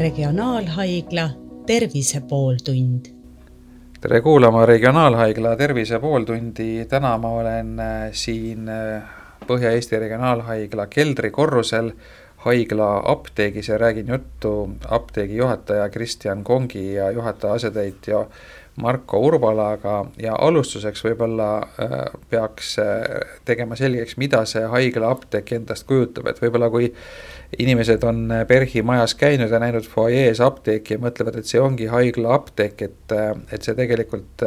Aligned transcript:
Regionaalhaigla 0.00 1.30
Tervise 1.66 2.20
pooltund. 2.20 3.06
tere 4.00 4.20
kuulama 4.20 4.66
Regionaalhaigla 4.66 5.56
Tervise 5.56 5.98
pooltundi, 5.98 6.86
täna 6.88 7.18
ma 7.18 7.28
olen 7.28 7.80
äh, 7.80 8.08
siin 8.12 8.68
äh, 8.68 9.02
Põhja-Eesti 9.46 9.98
Regionaalhaigla 10.00 10.86
keldrikorrusel 10.86 11.92
haigla 12.46 13.02
apteegis 13.04 13.68
ja 13.68 13.78
räägin 13.78 14.08
juttu 14.08 14.70
apteegi 14.88 15.36
juhataja 15.36 15.88
Kristjan 15.88 16.44
Kongi 16.44 16.94
ja 16.94 17.10
juhataja 17.10 17.52
asetäitja 17.52 18.26
Marko 18.76 19.18
Urbalaga 19.26 20.04
ja 20.20 20.36
alustuseks 20.38 21.02
võib-olla 21.04 21.48
äh, 21.60 21.96
peaks 22.30 22.76
äh, 22.78 23.02
tegema 23.44 23.76
selgeks, 23.76 24.16
mida 24.20 24.44
see 24.48 24.62
haigla 24.72 25.10
apteek 25.14 25.52
endast 25.56 25.86
kujutab, 25.88 26.30
et 26.30 26.38
võib-olla 26.42 26.70
kui 26.72 26.92
inimesed 27.58 28.04
on 28.06 28.22
äh, 28.30 28.44
PERH-i 28.48 28.84
majas 28.86 29.16
käinud 29.18 29.50
ja 29.50 29.60
näinud 29.62 29.88
fuajees 29.90 30.40
apteeki 30.44 30.96
ja 30.96 31.02
mõtlevad, 31.02 31.40
et 31.40 31.50
see 31.50 31.60
ongi 31.60 31.90
haigla 31.90 32.34
apteek, 32.38 32.86
et, 32.86 33.16
et 33.50 33.66
see 33.66 33.76
tegelikult 33.78 34.46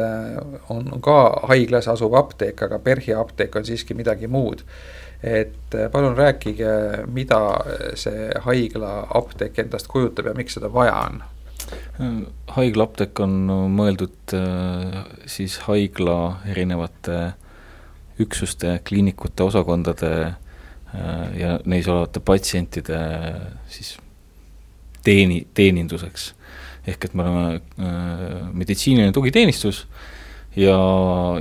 on 0.72 0.88
ka 1.04 1.18
haiglas 1.50 1.90
asuv 1.92 2.16
apteek, 2.18 2.64
aga 2.66 2.80
PERH-i 2.82 3.14
apteek 3.18 3.60
on 3.60 3.68
siiski 3.68 3.96
midagi 3.98 4.30
muud. 4.30 4.64
et 5.24 5.74
palun 5.92 6.16
rääkige, 6.16 6.72
mida 7.08 7.38
see 7.96 8.26
haigla 8.44 9.06
apteek 9.14 9.62
endast 9.62 9.88
kujutab 9.88 10.26
ja 10.28 10.34
miks 10.36 10.58
seda 10.58 10.68
vaja 10.72 10.98
on 11.06 11.22
haiglaapteek 12.54 13.20
on 13.24 13.34
mõeldud 13.74 14.34
äh, 14.36 15.02
siis 15.30 15.58
haigla 15.68 16.40
erinevate 16.50 17.34
üksuste, 18.22 18.78
kliinikute, 18.86 19.46
osakondade 19.46 20.12
äh, 20.24 21.28
ja 21.38 21.58
neis 21.64 21.88
olevate 21.90 22.22
patsientide 22.24 22.98
siis 23.68 23.96
teeni, 25.04 25.44
teeninduseks. 25.54 26.32
ehk 26.86 27.04
et 27.04 27.14
me 27.14 27.22
oleme 27.22 27.54
äh, 27.54 28.50
meditsiiniline 28.52 29.12
tugiteenistus 29.12 29.86
ja, 30.56 30.76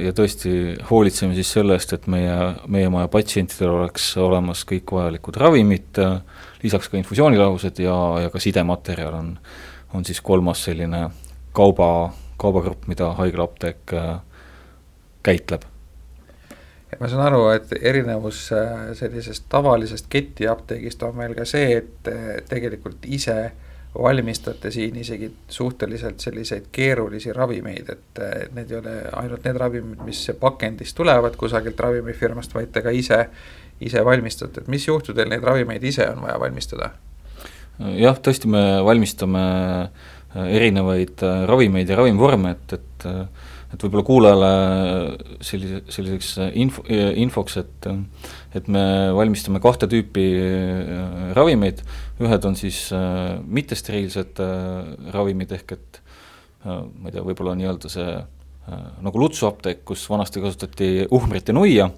ja 0.01 0.13
tõesti 0.15 0.77
hoolitseme 0.89 1.35
siis 1.35 1.51
selle 1.51 1.77
eest, 1.77 1.93
et 1.93 2.07
meie, 2.07 2.37
meie 2.67 2.89
maja 2.89 3.09
patsientidel 3.11 3.73
oleks 3.73 4.13
olemas 4.17 4.63
kõik 4.69 4.93
vajalikud 4.95 5.37
ravimid, 5.37 6.01
lisaks 6.63 6.89
ka 6.89 6.97
infusioonilahused 6.97 7.83
ja, 7.83 7.97
ja 8.25 8.33
ka 8.33 8.41
sidematerjal 8.41 9.19
on 9.19 9.37
on 9.93 10.05
siis 10.05 10.21
kolmas 10.21 10.63
selline 10.63 11.09
kauba, 11.51 12.13
kaubagrupp, 12.37 12.87
mida 12.87 13.13
haiglaapteek 13.13 13.93
äh, 13.93 14.19
käitleb. 15.23 15.61
ma 16.99 17.07
saan 17.07 17.25
aru, 17.25 17.47
et 17.49 17.69
erinevus 17.81 18.51
äh, 18.53 18.93
sellisest 18.93 19.45
tavalisest 19.49 20.05
ketiapteegist 20.09 21.03
on 21.03 21.15
meil 21.17 21.35
ka 21.37 21.45
see, 21.45 21.77
et 21.77 22.09
äh, 22.09 22.41
tegelikult 22.49 23.05
ise 23.05 23.51
valmistate 23.93 24.71
siin 24.71 24.95
isegi 24.97 25.29
suhteliselt 25.49 26.19
selliseid 26.19 26.69
keerulisi 26.71 27.33
ravimeid, 27.33 27.89
et 27.89 28.21
need 28.55 28.71
ei 28.71 28.77
ole 28.77 28.93
ainult 29.21 29.45
need 29.45 29.57
ravimid, 29.61 30.01
mis 30.05 30.23
pakendist 30.39 30.97
tulevad 30.97 31.37
kusagilt 31.37 31.79
ravimifirmast, 31.79 32.55
vaid 32.57 32.73
te 32.73 32.81
ka 32.81 32.89
ise, 32.89 33.19
ise 33.81 34.05
valmistate, 34.05 34.63
et 34.63 34.71
mis 34.73 34.87
juhtudel 34.87 35.29
neid 35.29 35.45
ravimeid 35.45 35.85
ise 35.85 36.09
on 36.09 36.25
vaja 36.25 36.39
valmistada? 36.41 36.89
Jah, 37.79 38.19
tõesti, 38.21 38.49
me 38.51 38.63
valmistame 38.85 39.43
äh, 39.43 40.45
erinevaid 40.59 41.23
äh, 41.25 41.43
ravimeid 41.49 41.89
ja 41.89 41.97
ravimvorme, 41.99 42.55
et, 42.57 42.77
et 42.79 43.09
äh, 43.09 43.49
et 43.73 43.81
võib-olla 43.81 44.03
kuulajale 44.05 44.49
sellise, 45.41 45.79
selliseks 45.89 46.27
info, 46.61 46.83
infoks, 46.93 47.55
et 47.57 47.87
et 48.53 48.67
me 48.69 48.83
valmistame 49.17 49.57
kahte 49.57 49.87
tüüpi 49.89 50.25
ravimeid, 51.33 51.81
ühed 52.21 52.45
on 52.45 52.53
siis 52.53 52.83
mittesteriilsed 52.93 54.43
ravimid, 55.15 55.55
ehk 55.57 55.73
et 55.73 55.99
ma 56.67 57.09
ei 57.09 57.15
tea, 57.15 57.25
võib-olla 57.25 57.55
nii-öelda 57.57 57.89
see 57.89 58.13
nagu 59.09 59.23
lutsuapteek, 59.25 59.81
kus 59.89 60.05
vanasti 60.13 60.45
kasutati 60.45 60.91
uhmrit 61.09 61.49
ja 61.49 61.57
nuia, 61.57 61.89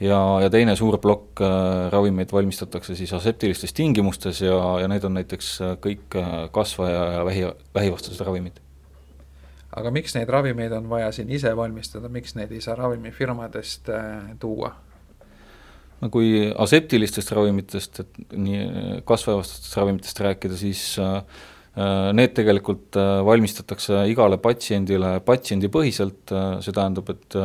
ja, 0.00 0.18
ja 0.42 0.50
teine 0.52 0.74
suur 0.78 0.98
plokk 1.02 1.42
äh, 1.44 1.52
ravimeid 1.92 2.32
valmistatakse 2.32 2.96
siis 2.98 3.12
aseptilistes 3.16 3.74
tingimustes 3.76 4.42
ja, 4.44 4.56
ja 4.80 4.88
need 4.90 5.04
on 5.06 5.16
näiteks 5.18 5.52
äh, 5.64 5.76
kõik 5.84 6.18
äh, 6.18 6.34
kasvaja 6.54 7.04
ja 7.18 7.24
vähi, 7.28 7.46
vähivastased 7.74 8.24
ravimid. 8.26 8.60
aga 9.76 9.92
miks 9.94 10.16
neid 10.16 10.28
ravimeid 10.28 10.72
on 10.72 10.88
vaja 10.90 11.12
siin 11.12 11.30
ise 11.30 11.52
valmistada, 11.56 12.08
miks 12.08 12.34
neid 12.38 12.52
ei 12.52 12.60
saa 12.64 12.78
ravimifirmadest 12.80 13.92
tuua? 14.40 14.74
no 16.00 16.08
kui 16.08 16.50
aseptilistest 16.56 17.32
ravimitest, 17.36 18.00
et 18.00 18.34
nii 18.34 18.66
kasvajavastastest 19.04 19.80
ravimitest 19.82 20.26
rääkida, 20.26 20.56
siis 20.56 20.84
äh, 20.98 21.22
Need 22.12 22.32
tegelikult 22.34 22.96
valmistatakse 23.24 24.00
igale 24.10 24.40
patsiendile 24.42 25.12
patsiendipõhiselt, 25.22 26.32
see 26.66 26.74
tähendab, 26.74 27.12
et 27.14 27.36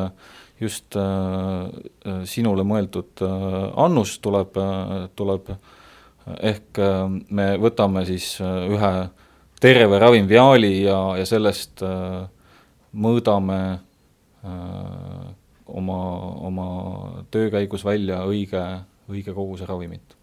just 0.59 0.95
äh, 0.95 1.01
äh, 1.03 2.23
sinule 2.23 2.63
mõeldud 2.67 3.23
äh, 3.25 3.57
annus 3.81 4.17
tuleb, 4.23 4.55
tuleb 5.15 5.51
ehk 6.25 6.79
me 7.37 7.51
võtame 7.61 8.01
siis 8.07 8.39
ühe 8.41 8.91
terve 9.61 9.99
ravimviaali 10.01 10.71
ja, 10.87 10.97
ja 11.19 11.25
sellest 11.29 11.83
mõõdame 12.97 13.59
oma, 14.41 15.99
oma 16.49 16.65
töö 17.29 17.51
käigus 17.53 17.85
välja 17.85 18.23
õige, 18.25 18.63
õige 19.11 19.35
koguse 19.37 19.69
ravimit. 19.69 20.17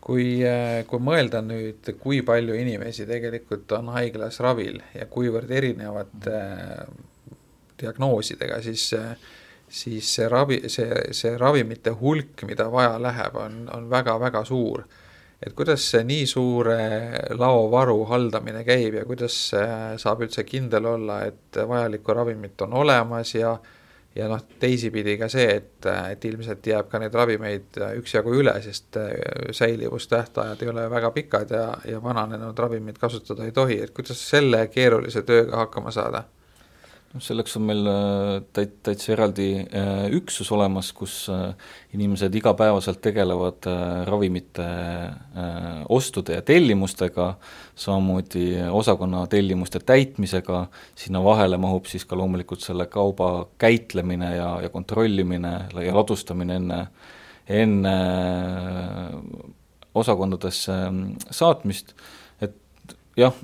Kui, 0.00 0.40
kui 0.88 1.04
mõelda 1.04 1.44
nüüd, 1.44 1.92
kui 2.00 2.22
palju 2.24 2.56
inimesi 2.56 3.04
tegelikult 3.10 3.76
on 3.76 3.92
haiglas 3.98 4.40
ravil 4.40 4.80
ja 4.96 5.04
kuivõrd 5.12 5.52
erinevad 5.60 6.24
diagnoosidega, 7.80 8.62
siis 8.62 8.92
siis 9.68 10.14
see 10.14 10.28
ravi, 10.28 10.62
see, 10.72 11.12
see 11.12 11.36
ravimite 11.38 11.92
hulk, 12.00 12.44
mida 12.48 12.68
vaja 12.72 12.96
läheb, 13.02 13.36
on, 13.36 13.60
on 13.74 13.90
väga-väga 13.90 14.44
suur. 14.44 14.84
et 15.38 15.52
kuidas 15.54 15.84
see 15.92 16.02
nii 16.02 16.24
suure 16.26 16.78
laovaru 17.38 18.00
haldamine 18.10 18.64
käib 18.66 18.96
ja 18.98 19.04
kuidas 19.06 19.36
saab 20.02 20.24
üldse 20.24 20.42
kindel 20.42 20.88
olla, 20.96 21.20
et 21.28 21.60
vajalikku 21.68 22.14
ravimit 22.14 22.62
on 22.66 22.72
olemas 22.74 23.34
ja 23.34 23.58
ja 24.16 24.26
noh, 24.26 24.40
teisipidi 24.58 25.14
ka 25.20 25.28
see, 25.30 25.46
et, 25.60 25.86
et 26.10 26.24
ilmselt 26.24 26.66
jääb 26.66 26.88
ka 26.90 26.98
neid 26.98 27.14
ravimeid 27.14 27.78
üksjagu 28.00 28.32
üle, 28.34 28.56
sest 28.64 28.98
säilivustähtajad 29.54 30.64
ei 30.64 30.72
ole 30.72 30.88
väga 30.90 31.12
pikad 31.14 31.54
ja, 31.54 31.68
ja 31.86 32.02
vananenud 32.02 32.58
ravimit 32.58 32.98
kasutada 32.98 33.46
ei 33.46 33.54
tohi, 33.54 33.78
et 33.84 33.94
kuidas 33.94 34.24
selle 34.30 34.64
keerulise 34.74 35.22
tööga 35.28 35.62
hakkama 35.62 35.94
saada 35.94 36.24
noh, 37.14 37.22
selleks 37.22 37.56
on 37.58 37.64
meil 37.68 37.88
äh, 37.88 38.30
täit-, 38.54 38.76
täitsa 38.86 39.12
eraldi 39.14 39.48
äh, 39.62 40.06
üksus 40.16 40.50
olemas, 40.54 40.90
kus 40.96 41.14
äh, 41.32 41.52
inimesed 41.96 42.34
igapäevaselt 42.38 43.00
tegelevad 43.04 43.68
ravimite 44.08 44.66
ostude 45.92 46.36
ja 46.36 46.42
tellimustega, 46.44 47.30
samamoodi 47.78 48.46
osakonna 48.74 49.24
tellimuste 49.30 49.80
täitmisega, 49.80 50.66
sinna 50.98 51.22
vahele 51.24 51.58
mahub 51.60 51.88
siis 51.88 52.04
ka 52.08 52.18
loomulikult 52.18 52.64
selle 52.64 52.88
kauba 52.92 53.48
käitlemine 53.60 54.34
ja, 54.36 54.50
ja 54.64 54.72
kontrollimine 54.72 55.54
ja 55.86 55.96
ladustamine 55.96 56.58
enne, 56.60 56.80
enne 57.48 57.96
osakondadesse 59.98 60.76
saatmist, 61.34 61.94
et 62.44 62.96
jah, 63.18 63.34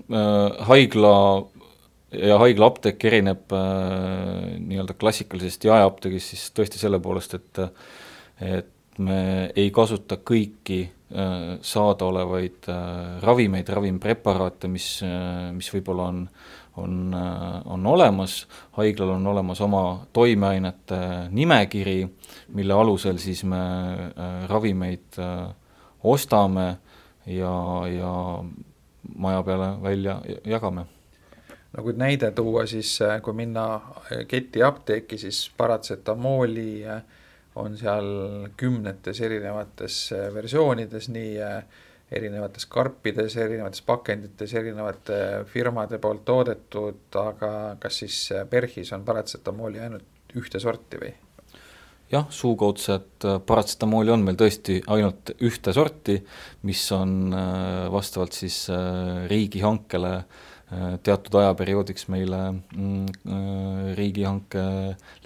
haigla 0.68 1.14
ja 2.18 2.38
haiglaapteek 2.42 3.04
erineb 3.10 3.52
äh, 3.52 4.54
nii-öelda 4.58 4.96
klassikalisest 4.98 5.64
jaeapteegist 5.68 6.34
siis 6.34 6.48
tõesti 6.56 6.80
selle 6.80 7.00
poolest, 7.02 7.38
et 7.38 7.64
et 8.44 8.98
me 8.98 9.50
ei 9.56 9.70
kasuta 9.74 10.18
kõiki 10.22 10.80
äh, 10.84 11.56
saadaolevaid 11.62 12.68
äh, 12.70 13.22
ravimeid, 13.22 13.68
ravimpreparaate, 13.68 14.68
mis 14.70 14.88
äh,, 15.06 15.50
mis 15.54 15.70
võib-olla 15.74 16.08
on, 16.12 16.20
on 16.82 17.18
äh,, 17.18 17.58
on 17.74 17.86
olemas, 17.90 18.44
haiglal 18.78 19.16
on 19.16 19.26
olemas 19.34 19.60
oma 19.64 19.84
toimeainete 20.12 21.00
nimekiri, 21.34 21.98
mille 22.54 22.74
alusel 22.74 23.18
siis 23.22 23.44
me 23.48 23.60
äh, 23.60 24.34
ravimeid 24.50 25.20
äh, 25.22 25.46
ostame 26.04 26.68
ja, 27.26 27.54
ja 27.90 28.14
maja 29.16 29.42
peale 29.42 29.70
välja 29.82 30.20
jagame 30.44 30.86
no 31.76 31.82
kui 31.82 31.94
näide 31.98 32.30
tuua, 32.34 32.66
siis 32.70 32.96
äh, 33.02 33.18
kui 33.22 33.34
minna 33.36 33.66
äh, 33.74 34.24
ketiapteeki, 34.28 35.18
siis 35.18 35.46
paratsetamooli 35.56 36.68
äh, 36.86 37.02
on 37.60 37.76
seal 37.78 38.08
kümnetes 38.58 39.20
erinevates 39.22 39.98
versioonides, 40.34 41.06
nii 41.14 41.36
erinevates 42.14 42.66
karpides, 42.66 43.36
erinevates 43.38 43.82
pakendites, 43.86 44.54
erinevate 44.58 45.18
firmade 45.46 46.00
poolt 46.02 46.24
toodetud, 46.26 47.04
aga 47.20 47.50
kas 47.78 48.00
siis 48.02 48.16
PERHis 48.50 48.90
on 48.96 49.04
paratsetamooli 49.06 49.84
ainult 49.86 50.34
ühte 50.34 50.58
sorti 50.58 50.98
või? 50.98 51.12
jah, 52.10 52.26
suukaudset 52.30 53.28
paratsetamooli 53.46 54.10
on 54.16 54.26
meil 54.26 54.38
tõesti 54.38 54.80
ainult 54.90 55.30
ühte 55.46 55.70
sorti, 55.74 56.18
mis 56.66 56.82
on 56.94 57.30
vastavalt 57.94 58.34
siis 58.34 58.64
riigihankele 59.30 60.16
teatud 61.04 61.34
ajaperioodiks 61.38 62.08
meile 62.08 62.38
mm, 62.54 63.92
riigihanke 63.98 64.64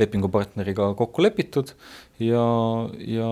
lepingupartneriga 0.01 0.91
kokku 0.99 1.23
lepitud 1.23 1.71
ja, 2.19 2.45
ja 2.99 3.31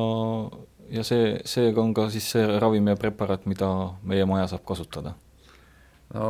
ja 0.90 1.04
see, 1.06 1.36
seega 1.46 1.82
on 1.82 1.94
ka 1.96 2.08
siis 2.14 2.26
see 2.34 2.58
ravim 2.60 2.90
ja 2.90 2.96
preparaat, 2.98 3.46
mida 3.50 3.68
meie 4.06 4.26
maja 4.28 4.46
saab 4.54 4.66
kasutada. 4.68 5.14
no 6.14 6.26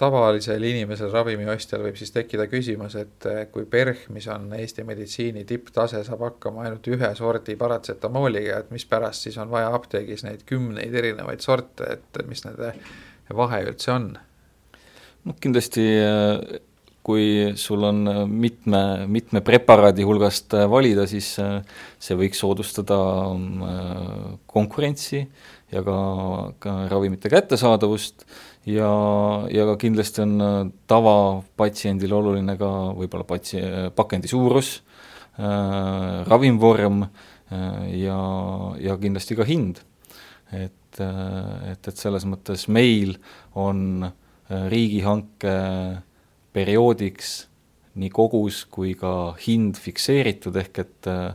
tavalisel 0.00 0.62
inimesel, 0.64 1.10
ravimiostjal 1.12 1.84
võib 1.84 1.98
siis 2.00 2.14
tekkida 2.14 2.46
küsimus, 2.48 2.96
et 2.96 3.28
kui 3.52 3.66
PERH, 3.68 4.06
mis 4.14 4.26
on 4.32 4.48
Eesti 4.56 4.86
meditsiini 4.88 5.44
tipptase, 5.44 6.00
saab 6.06 6.24
hakkama 6.30 6.64
ainult 6.64 6.88
ühe 6.88 7.14
sordi 7.18 7.56
paratsetamooliga, 7.60 8.62
et 8.62 8.72
mispärast 8.72 9.28
siis 9.28 9.38
on 9.38 9.52
vaja 9.52 9.72
apteegis 9.76 10.24
neid 10.24 10.46
kümneid 10.48 10.94
erinevaid 10.94 11.44
sorte, 11.44 11.98
et 11.98 12.22
mis 12.28 12.44
nende 12.48 12.74
vahe 13.36 13.64
üldse 13.68 13.92
on? 13.92 14.12
Noh, 15.24 15.36
kindlasti 15.40 15.86
kui 17.02 17.52
sul 17.58 17.82
on 17.82 18.06
äh, 18.06 18.20
mitme, 18.26 19.06
mitme 19.10 19.42
preparaadi 19.44 20.06
hulgast 20.06 20.54
äh, 20.54 20.68
valida, 20.70 21.06
siis 21.10 21.34
äh, 21.42 21.58
see 22.02 22.16
võiks 22.18 22.40
soodustada 22.42 22.98
konkurentsi 24.46 25.24
ja 25.72 25.82
ka, 25.86 25.98
ka 26.62 26.76
ravimite 26.92 27.32
kättesaadavust 27.32 28.26
ja, 28.70 28.92
ja 29.50 29.66
ka 29.72 29.76
kindlasti 29.82 30.22
on 30.24 30.72
tavapatsiendil 30.90 32.14
oluline 32.14 32.56
ka 32.60 32.70
võib-olla 32.94 33.26
patsi-, 33.26 33.64
pakendi 33.96 34.30
suurus 34.30 34.76
äh,, 35.40 36.22
ravimvorm 36.28 37.02
äh, 37.02 37.98
ja, 38.04 38.20
ja 38.78 38.98
kindlasti 39.00 39.38
ka 39.38 39.48
hind. 39.48 39.82
et, 40.52 41.00
et, 41.00 41.88
et 41.88 41.96
selles 41.96 42.26
mõttes 42.28 42.68
meil 42.68 43.16
on 43.56 44.04
riigihanke 44.72 45.52
äh, 45.52 46.02
perioodiks 46.52 47.32
nii 47.98 48.12
kogus 48.12 48.62
kui 48.72 48.94
ka 48.98 49.34
hind 49.42 49.80
fikseeritud, 49.80 50.56
ehk 50.62 50.82
et 50.84 51.08
äh, 51.10 51.34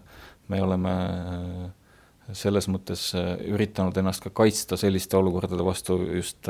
me 0.51 0.61
oleme 0.63 0.93
äh, 0.93 2.31
selles 2.37 2.67
mõttes 2.71 3.09
äh, 3.17 3.35
üritanud 3.53 3.97
ennast 4.01 4.25
ka 4.25 4.33
kaitsta 4.41 4.79
selliste 4.79 5.19
olukordade 5.19 5.65
vastu 5.65 5.99
just 6.17 6.49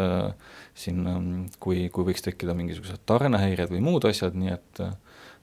siin, 0.78 1.04
ähm, 1.12 1.30
kui, 1.60 1.88
kui 1.94 2.08
võiks 2.08 2.26
tekkida 2.26 2.56
mingisugused 2.58 3.04
tarnehäired 3.10 3.74
või 3.74 3.84
muud 3.92 4.08
asjad, 4.10 4.38
nii 4.38 4.56
et 4.56 4.88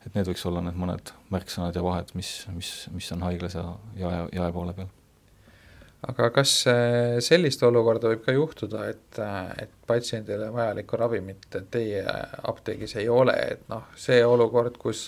et 0.05 0.13
need 0.13 0.27
võiks 0.29 0.43
olla 0.45 0.61
need 0.61 0.77
mõned 0.77 1.15
märksõnad 1.33 1.77
ja 1.77 1.81
vahed, 1.81 2.11
mis, 2.13 2.43
mis, 2.53 2.73
mis 2.93 3.07
on 3.15 3.25
haiglas 3.25 3.57
ja 3.57 3.65
jae, 3.97 4.19
jaepoole 4.37 4.77
peal 4.77 4.91
aga 6.09 6.31
kas 6.35 6.53
äh, 6.71 7.19
sellist 7.25 7.63
olukorda 7.67 8.11
võib 8.13 8.25
ka 8.25 8.35
juhtuda, 8.35 8.89
et, 8.93 9.21
äh, 9.23 9.53
et 9.65 9.71
patsiendile 9.87 10.51
vajalikku 10.55 10.99
ravimit 11.01 11.47
teie 11.73 12.03
apteegis 12.51 12.97
ei 13.01 13.09
ole, 13.13 13.37
et 13.55 13.65
noh, 13.73 13.87
see 13.99 14.21
olukord, 14.27 14.77
kus 14.81 15.07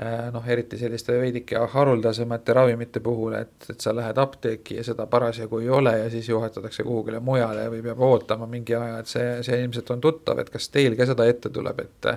äh, 0.00 0.28
noh, 0.34 0.46
eriti 0.48 0.78
selliste 0.80 1.16
veidike 1.20 1.60
haruldasemate 1.72 2.56
ravimite 2.56 3.02
puhul, 3.04 3.36
et, 3.40 3.70
et 3.72 3.82
sa 3.82 3.94
lähed 3.96 4.18
apteeki 4.22 4.80
ja 4.80 4.86
seda 4.86 5.08
parasjagu 5.10 5.60
ei 5.64 5.70
ole 5.80 5.96
ja 5.98 6.10
siis 6.12 6.28
juhatatakse 6.32 6.86
kuhugile 6.86 7.20
mujale 7.20 7.68
või 7.72 7.82
peab 7.86 8.04
ootama 8.08 8.48
mingi 8.50 8.78
aja, 8.78 9.02
et 9.02 9.12
see, 9.12 9.28
see 9.46 9.60
ilmselt 9.64 9.94
on 9.96 10.04
tuttav, 10.08 10.40
et 10.42 10.52
kas 10.52 10.70
teil 10.72 10.96
ka 10.98 11.08
seda 11.08 11.28
ette 11.28 11.52
tuleb, 11.52 11.84
et 11.84 12.12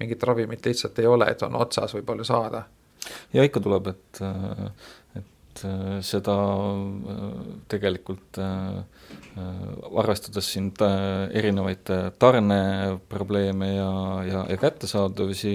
mingit 0.00 0.24
ravimit 0.30 0.64
lihtsalt 0.66 0.98
ei 1.02 1.10
ole, 1.10 1.28
et 1.30 1.42
on 1.46 1.60
otsas 1.60 1.94
võib-olla 1.98 2.26
saada? 2.26 2.64
ja 3.34 3.42
ikka 3.42 3.60
tuleb, 3.60 3.88
et 3.90 4.20
et 5.18 5.31
äh, 5.64 6.00
seda 6.04 6.36
äh, 6.74 7.26
tegelikult 7.68 8.38
äh, 8.38 8.82
arvestades 9.96 10.50
siin 10.52 10.70
erinevaid 11.32 11.88
tarneprobleeme 12.20 13.68
ja, 13.74 13.92
ja, 14.28 14.42
ja 14.50 14.56
kättesaadavusi, 14.60 15.54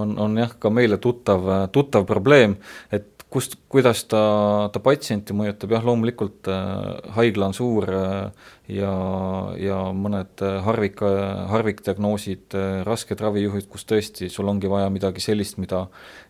on, 0.00 0.14
on 0.18 0.38
jah, 0.40 0.54
ka 0.58 0.70
meile 0.72 0.96
tuttav, 0.96 1.44
tuttav 1.72 2.06
probleem, 2.08 2.56
et 2.90 3.21
kust, 3.32 3.56
kuidas 3.72 4.04
ta, 4.10 4.22
ta 4.72 4.80
patsienti 4.84 5.34
mõjutab, 5.36 5.72
jah, 5.72 5.84
loomulikult 5.86 6.48
äh, 6.52 7.12
haigla 7.16 7.48
on 7.48 7.54
suur 7.56 7.88
äh, 7.88 8.50
ja, 8.72 8.92
ja 9.58 9.78
mõned 9.96 10.42
äh, 10.44 10.58
harvik, 10.66 11.00
harvikdiagnoosid 11.50 12.56
äh,, 12.58 12.68
rasked 12.86 13.20
ravijuhid, 13.24 13.66
kus 13.72 13.86
tõesti 13.88 14.28
sul 14.32 14.50
ongi 14.52 14.70
vaja 14.70 14.90
midagi 14.92 15.24
sellist, 15.24 15.58
mida 15.62 15.86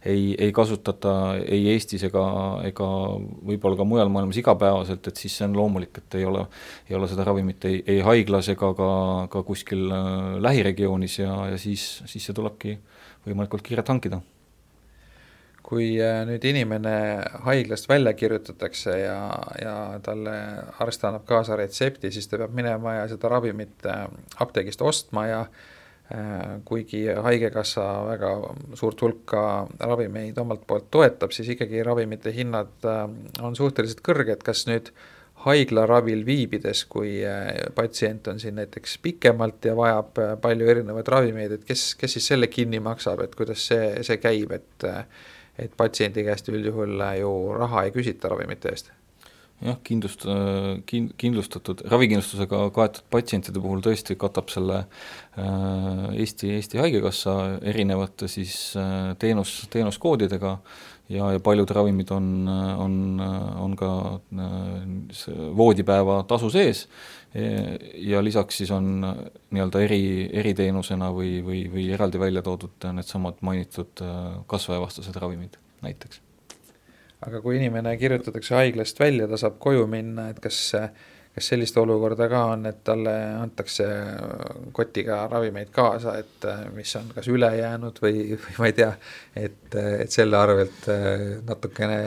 ei, 0.06 0.32
ei 0.38 0.54
kasutata 0.54 1.14
ei 1.42 1.72
Eestis 1.74 2.06
ega, 2.08 2.24
ega 2.68 2.88
võib-olla 3.18 3.80
ka 3.80 3.88
mujal 3.88 4.12
maailmas 4.12 4.38
igapäevaselt, 4.40 5.10
et 5.10 5.22
siis 5.22 5.36
see 5.38 5.48
on 5.48 5.56
loomulik, 5.58 6.02
et 6.04 6.18
ei 6.20 6.26
ole, 6.28 6.46
ei 6.90 6.98
ole 6.98 7.10
seda 7.10 7.26
ravimit 7.28 7.66
ei, 7.70 7.82
ei 7.96 8.02
haiglas 8.06 8.52
ega 8.54 8.72
ka, 8.78 8.92
ka 9.32 9.42
kuskil 9.48 9.88
äh, 9.90 10.36
lähiregioonis 10.44 11.18
ja, 11.24 11.34
ja 11.52 11.58
siis, 11.60 11.88
siis 12.06 12.30
see 12.30 12.38
tulebki 12.38 12.78
võimalikult 13.26 13.66
kiirelt 13.66 13.90
hankida 13.92 14.22
kui 15.72 15.94
äh, 16.04 16.20
nüüd 16.28 16.44
inimene 16.44 16.94
haiglast 17.46 17.88
välja 17.88 18.12
kirjutatakse 18.12 18.92
ja, 19.06 19.20
ja 19.56 19.76
talle 20.04 20.34
arst 20.84 21.06
annab 21.08 21.24
kaasa 21.28 21.56
retsepti, 21.56 22.10
siis 22.12 22.28
ta 22.28 22.42
peab 22.42 22.52
minema 22.56 22.98
ja 22.98 23.06
seda 23.08 23.30
ravimit 23.32 23.88
äh, 23.88 24.04
apteegist 24.44 24.84
ostma 24.84 25.24
ja 25.30 25.40
äh, 25.46 26.60
kuigi 26.68 27.06
Haigekassa 27.24 27.86
väga 28.10 28.34
suurt 28.76 29.00
hulka 29.00 29.46
ravimeid 29.80 30.44
omalt 30.44 30.68
poolt 30.68 30.92
toetab, 30.92 31.32
siis 31.32 31.54
ikkagi 31.56 31.80
ravimite 31.88 32.36
hinnad 32.36 32.88
on 33.40 33.56
suhteliselt 33.56 34.04
kõrged, 34.04 34.44
kas 34.44 34.66
nüüd 34.68 34.92
haiglaravil 35.46 36.20
viibides, 36.28 36.84
kui 36.86 37.16
patsient 37.74 38.28
on 38.30 38.38
siin 38.38 38.60
näiteks 38.60 39.00
pikemalt 39.02 39.64
ja 39.66 39.72
vajab 39.74 40.20
palju 40.44 40.68
erinevaid 40.70 41.08
ravimeid, 41.10 41.56
et 41.56 41.64
kes, 41.66 41.94
kes 41.98 42.18
siis 42.18 42.28
selle 42.30 42.46
kinni 42.52 42.78
maksab, 42.84 43.24
et 43.24 43.34
kuidas 43.34 43.64
see, 43.72 43.94
see 44.06 44.20
käib, 44.22 44.52
et 44.54 44.92
et 45.58 45.76
patsiendi 45.76 46.24
käest 46.24 46.48
üldjuhul 46.48 47.04
ju 47.20 47.32
raha 47.58 47.84
ei 47.84 47.94
küsita 47.94 48.28
ravimite 48.32 48.72
eest 48.72 48.92
jah, 49.62 49.78
kindlust-, 49.86 50.26
kin-, 50.88 51.10
kindlustatud, 51.20 51.84
ravikindlustusega 51.90 52.62
kaetud 52.74 53.04
patsientide 53.12 53.62
puhul 53.62 53.82
tõesti 53.84 54.16
katab 54.20 54.50
selle 54.52 54.82
äh, 54.82 56.08
Eesti, 56.22 56.52
Eesti 56.56 56.80
Haigekassa 56.82 57.36
erinevate 57.72 58.30
siis 58.30 58.72
äh, 58.78 59.12
teenus, 59.22 59.54
teenuskoodidega 59.72 60.56
ja, 61.12 61.30
ja 61.36 61.42
paljud 61.44 61.70
ravimid 61.70 62.10
on, 62.14 62.28
on, 62.48 62.96
on 63.66 63.76
ka 63.78 63.92
äh, 64.16 65.36
voodipäeva 65.58 66.22
tasu 66.28 66.50
sees 66.52 66.86
ja 67.32 68.20
lisaks 68.20 68.58
siis 68.60 68.68
on 68.76 68.90
nii-öelda 69.00 69.80
eri, 69.80 70.02
eriteenusena 70.36 71.06
või, 71.16 71.38
või, 71.46 71.62
või 71.72 71.86
eraldi 71.96 72.20
välja 72.20 72.42
toodud 72.44 72.84
needsamad 72.92 73.40
mainitud 73.40 74.04
kasvajavastased 74.52 75.16
ravimid 75.16 75.56
näiteks. 75.80 76.20
Aga 77.26 77.40
kui 77.44 77.56
inimene 77.58 77.96
kirjutatakse 78.00 78.56
haiglast 78.58 79.00
välja, 79.00 79.28
ta 79.30 79.40
saab 79.40 79.58
koju 79.62 79.86
minna, 79.90 80.30
et 80.32 80.40
kas 80.42 80.62
kas 81.32 81.46
sellist 81.48 81.76
olukorda 81.80 82.26
ka 82.28 82.40
on, 82.52 82.66
et 82.68 82.82
talle 82.84 83.12
antakse 83.40 83.86
kotiga 84.76 85.22
ravimeid 85.32 85.70
kaasa, 85.72 86.18
et 86.20 86.46
mis 86.76 86.92
on 87.00 87.08
kas 87.14 87.28
üle 87.32 87.48
jäänud 87.56 88.00
või, 88.04 88.34
või 88.36 88.58
ma 88.58 88.68
ei 88.68 88.74
tea, 88.76 88.90
et, 89.40 89.76
et 90.04 90.12
selle 90.12 90.36
arvelt 90.36 90.90
natukene, 91.48 92.02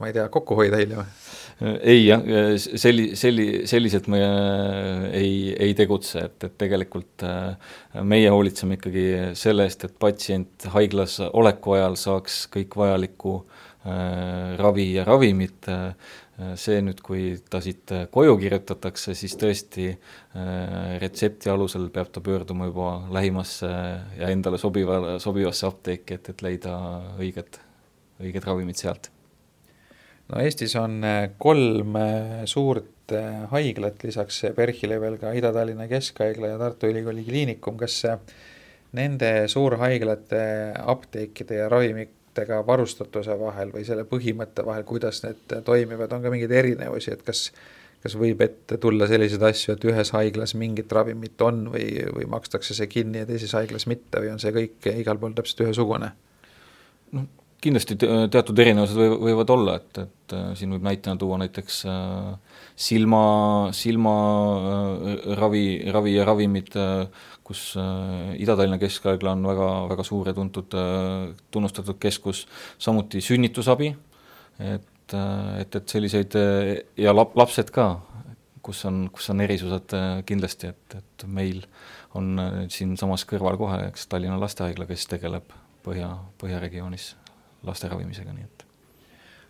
ma 0.00 0.08
ei 0.08 0.16
tea, 0.16 0.28
kokku 0.32 0.56
hoida 0.62 0.80
hiljem? 0.80 1.04
ei 1.82 2.04
jah, 2.06 2.22
selli-, 2.56 3.10
selli-, 3.18 3.66
selliselt 3.68 4.06
me 4.08 4.22
ei, 5.12 5.52
ei 5.58 5.76
tegutse, 5.76 6.24
et, 6.30 6.44
et 6.46 6.54
tegelikult 6.62 7.26
äh, 7.26 7.72
meie 8.06 8.30
hoolitseme 8.32 8.78
ikkagi 8.78 9.08
selle 9.36 9.66
eest, 9.66 9.84
et 9.88 9.96
patsient 10.00 10.70
haiglas 10.72 11.18
oleku 11.28 11.74
ajal 11.74 11.98
saaks 12.00 12.44
kõik 12.54 12.78
vajalikku 12.78 13.40
äh, 13.42 13.57
ravi 14.58 14.88
ja 14.96 15.04
ravimid 15.06 15.68
äh,, 15.70 15.92
see 16.58 16.78
nüüd, 16.84 17.00
kui 17.02 17.32
ta 17.50 17.60
siit 17.62 17.90
koju 18.14 18.36
kirjutatakse, 18.38 19.14
siis 19.18 19.34
tõesti 19.38 19.88
äh, 19.90 20.96
retsepti 21.02 21.50
alusel 21.50 21.88
peab 21.94 22.12
ta 22.14 22.22
pöörduma 22.22 22.68
juba 22.70 22.90
lähimasse 23.14 23.70
ja 24.18 24.30
endale 24.30 24.60
sobiva, 24.62 25.18
sobivasse 25.22 25.66
apteeki, 25.66 26.18
et, 26.18 26.32
et 26.34 26.44
leida 26.46 26.74
õiged, 27.18 27.58
õiged 28.22 28.46
ravimid 28.46 28.78
sealt. 28.78 29.10
No 30.28 30.42
Eestis 30.44 30.74
on 30.76 31.00
äh, 31.08 31.30
kolm 31.40 31.96
äh, 31.96 32.44
suurt 32.46 33.14
äh, 33.16 33.46
haiglat, 33.52 34.02
lisaks 34.04 34.42
PERH-ile 34.54 35.00
veel 35.00 35.16
ka 35.20 35.32
Ida-Tallinna 35.36 35.88
Keskhaigla 35.88 36.52
ja 36.52 36.58
Tartu 36.60 36.90
Ülikooli 36.92 37.24
Kliinikum, 37.24 37.78
kas 37.80 38.02
nende 38.94 39.30
suurhaiglate 39.48 40.42
apteekide 40.84 41.62
ja 41.62 41.70
ravimitega 42.38 42.66
varustatuse 42.66 43.38
vahel 43.38 43.72
või 43.72 43.84
selle 43.84 44.04
põhimõtte 44.04 44.64
vahel, 44.64 44.84
kuidas 44.84 45.22
need 45.24 45.60
toimivad, 45.64 46.12
on 46.12 46.22
ka 46.22 46.30
mingeid 46.30 46.52
erinevusi, 46.52 47.12
et 47.12 47.22
kas 47.22 47.50
kas 47.98 48.14
võib 48.14 48.40
ette 48.40 48.76
tulla 48.78 49.08
selliseid 49.10 49.42
asju, 49.42 49.74
et 49.74 49.84
ühes 49.84 50.12
haiglas 50.14 50.54
mingit 50.54 50.92
ravimit 50.92 51.40
on 51.42 51.64
või, 51.72 51.98
või 52.14 52.28
makstakse 52.30 52.74
see 52.74 52.86
kinni 52.86 53.24
ja 53.24 53.26
teises 53.26 53.56
haiglas 53.58 53.88
mitte 53.90 54.20
või 54.22 54.30
on 54.30 54.38
see 54.38 54.52
kõik 54.54 54.86
igal 54.92 55.18
pool 55.18 55.34
täpselt 55.34 55.64
ühesugune? 55.66 56.12
noh, 57.10 57.26
kindlasti 57.62 57.96
teatud 57.98 58.60
erinevused 58.62 58.98
või, 58.98 59.08
võivad 59.28 59.50
olla, 59.50 59.74
et, 59.80 59.98
et 60.04 60.34
siin 60.58 60.70
võib 60.76 60.84
näitena 60.86 61.18
tuua 61.18 61.38
näiteks 61.42 61.80
silma, 62.78 63.22
silmaravi, 63.74 65.64
ravi 65.94 66.14
ja 66.14 66.26
ravimid, 66.28 66.70
kus 67.46 67.62
Ida-Tallinna 68.38 68.78
Keskhaigla 68.78 69.34
on 69.34 69.42
väga, 69.48 69.68
väga 69.90 70.06
suur 70.06 70.30
ja 70.30 70.36
tuntud, 70.36 70.76
tunnustatud 71.50 71.98
keskus, 72.02 72.44
samuti 72.78 73.22
sünnitusabi, 73.24 73.90
et, 74.62 75.14
et, 75.16 75.80
et 75.80 75.86
selliseid 75.88 76.38
ja 77.00 77.14
lap-, 77.16 77.36
lapsed 77.38 77.74
ka, 77.74 77.90
kus 78.62 78.84
on, 78.86 79.06
kus 79.14 79.30
on 79.34 79.42
erisused 79.42 79.96
kindlasti, 80.28 80.70
et, 80.70 81.00
et 81.00 81.26
meil 81.26 81.64
on 82.18 82.38
siinsamas 82.70 83.26
kõrval 83.28 83.58
kohe, 83.58 83.88
eks, 83.90 84.06
Tallinna 84.12 84.38
Lastehaigla, 84.38 84.86
kes 84.86 85.10
tegeleb 85.10 85.56
Põhja, 85.88 86.10
Põhjaregioonis 86.40 87.14
laste 87.66 87.90
ravimisega, 87.90 88.32
nii 88.34 88.46
et 88.46 88.64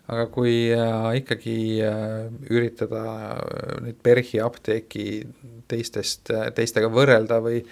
aga 0.08 0.24
kui 0.32 0.70
äh, 0.72 1.10
ikkagi 1.20 1.58
äh, 1.84 2.28
üritada 2.48 3.04
äh, 3.36 3.76
nüüd 3.84 4.00
PERH-i 4.04 4.40
apteeki 4.40 5.06
teistest, 5.68 6.32
teistega 6.56 6.90
võrrelda 6.92 7.42
või 7.44 7.62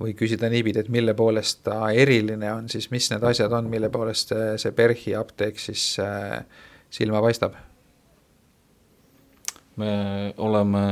või 0.00 0.14
küsida 0.16 0.48
niipidi, 0.48 0.80
et 0.80 0.88
mille 0.88 1.12
poolest 1.12 1.58
ta 1.66 1.90
eriline 1.92 2.48
on, 2.54 2.70
siis 2.72 2.86
mis 2.88 3.10
need 3.10 3.24
asjad 3.26 3.52
on, 3.52 3.66
mille 3.68 3.90
poolest 3.92 4.30
see 4.32 4.70
PERH-i 4.72 5.12
apteek 5.18 5.60
siis 5.60 5.82
silma 6.88 7.20
paistab? 7.20 7.58
me 9.76 9.90
oleme 10.40 10.84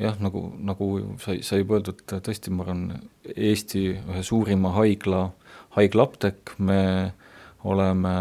jah, 0.00 0.16
nagu, 0.24 0.46
nagu 0.56 0.88
sai, 1.20 1.42
sai 1.44 1.66
öeldud, 1.66 2.00
tõesti, 2.08 2.52
ma 2.54 2.64
arvan, 2.64 2.86
Eesti 3.34 3.84
ühe 3.92 4.24
suurima 4.24 4.72
haigla, 4.78 5.26
haiglaapteek, 5.76 6.54
me 6.64 6.80
oleme 7.64 8.14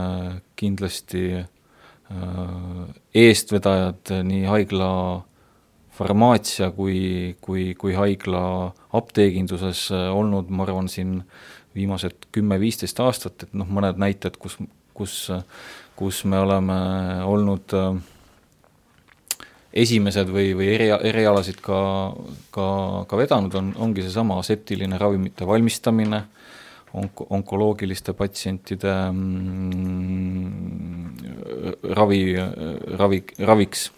kindlasti 0.59 1.23
äh, 1.39 1.47
eestvedajad 3.15 4.13
nii 4.27 4.45
haigla 4.49 4.91
farmaatsia 5.97 6.71
kui, 6.71 7.35
kui, 7.41 7.71
kui 7.75 7.95
haigla 7.97 8.43
apteeginduses 8.97 9.89
olnud, 9.91 10.49
ma 10.49 10.65
arvan, 10.65 10.89
siin 10.89 11.19
viimased 11.75 12.29
kümme-viisteist 12.35 12.99
aastat, 13.03 13.45
et 13.45 13.53
noh, 13.55 13.67
mõned 13.69 13.99
näited, 14.01 14.37
kus, 14.41 14.57
kus, 14.97 15.17
kus 15.99 16.23
me 16.27 16.39
oleme 16.41 16.79
olnud 17.27 17.75
äh, 17.77 18.01
esimesed 19.73 20.31
või, 20.31 20.51
või 20.57 20.71
eri, 20.75 20.89
erialasid 21.11 21.61
ka, 21.63 21.79
ka, 22.51 22.67
ka 23.07 23.19
vedanud, 23.19 23.55
on, 23.55 23.71
ongi 23.87 24.03
seesama 24.05 24.39
aseptiline 24.41 24.99
ravimite 24.99 25.47
valmistamine, 25.47 26.25
onk-, 26.93 27.25
onkoloogiliste 27.29 28.13
patsientide 28.17 28.93
mm, 29.11 30.51
ravi, 31.97 32.35
ravi, 32.99 33.23
raviks. 33.39 33.91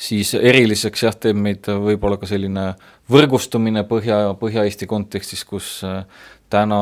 siis 0.00 0.34
eriliseks 0.34 1.02
jah, 1.04 1.16
teeb 1.16 1.36
meid 1.36 1.66
võib-olla 1.68 2.16
ka 2.20 2.26
selline 2.26 2.74
võrgustumine 3.10 3.84
Põhja, 3.88 4.34
Põhja-Eesti 4.40 4.86
kontekstis, 4.88 5.44
kus 5.44 5.84
äh, 5.84 6.04
täna 6.50 6.80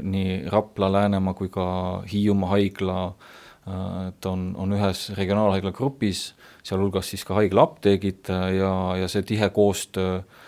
nii 0.00 0.44
Rapla, 0.52 0.92
Läänemaa 0.92 1.34
kui 1.34 1.48
ka 1.52 1.66
Hiiumaa 2.12 2.50
haigla 2.54 3.00
äh, 3.08 4.08
et 4.08 4.26
on, 4.26 4.52
on 4.56 4.72
ühes 4.78 5.10
regionaalhaigla 5.18 5.72
grupis 5.72 6.32
sealhulgas 6.62 7.10
siis 7.10 7.24
ka 7.26 7.34
haiglaapteegid 7.40 8.30
äh, 8.30 8.48
ja, 8.60 8.72
ja 9.02 9.10
see 9.10 9.22
tihe 9.26 9.48
koostöö 9.54 10.16
äh, 10.20 10.41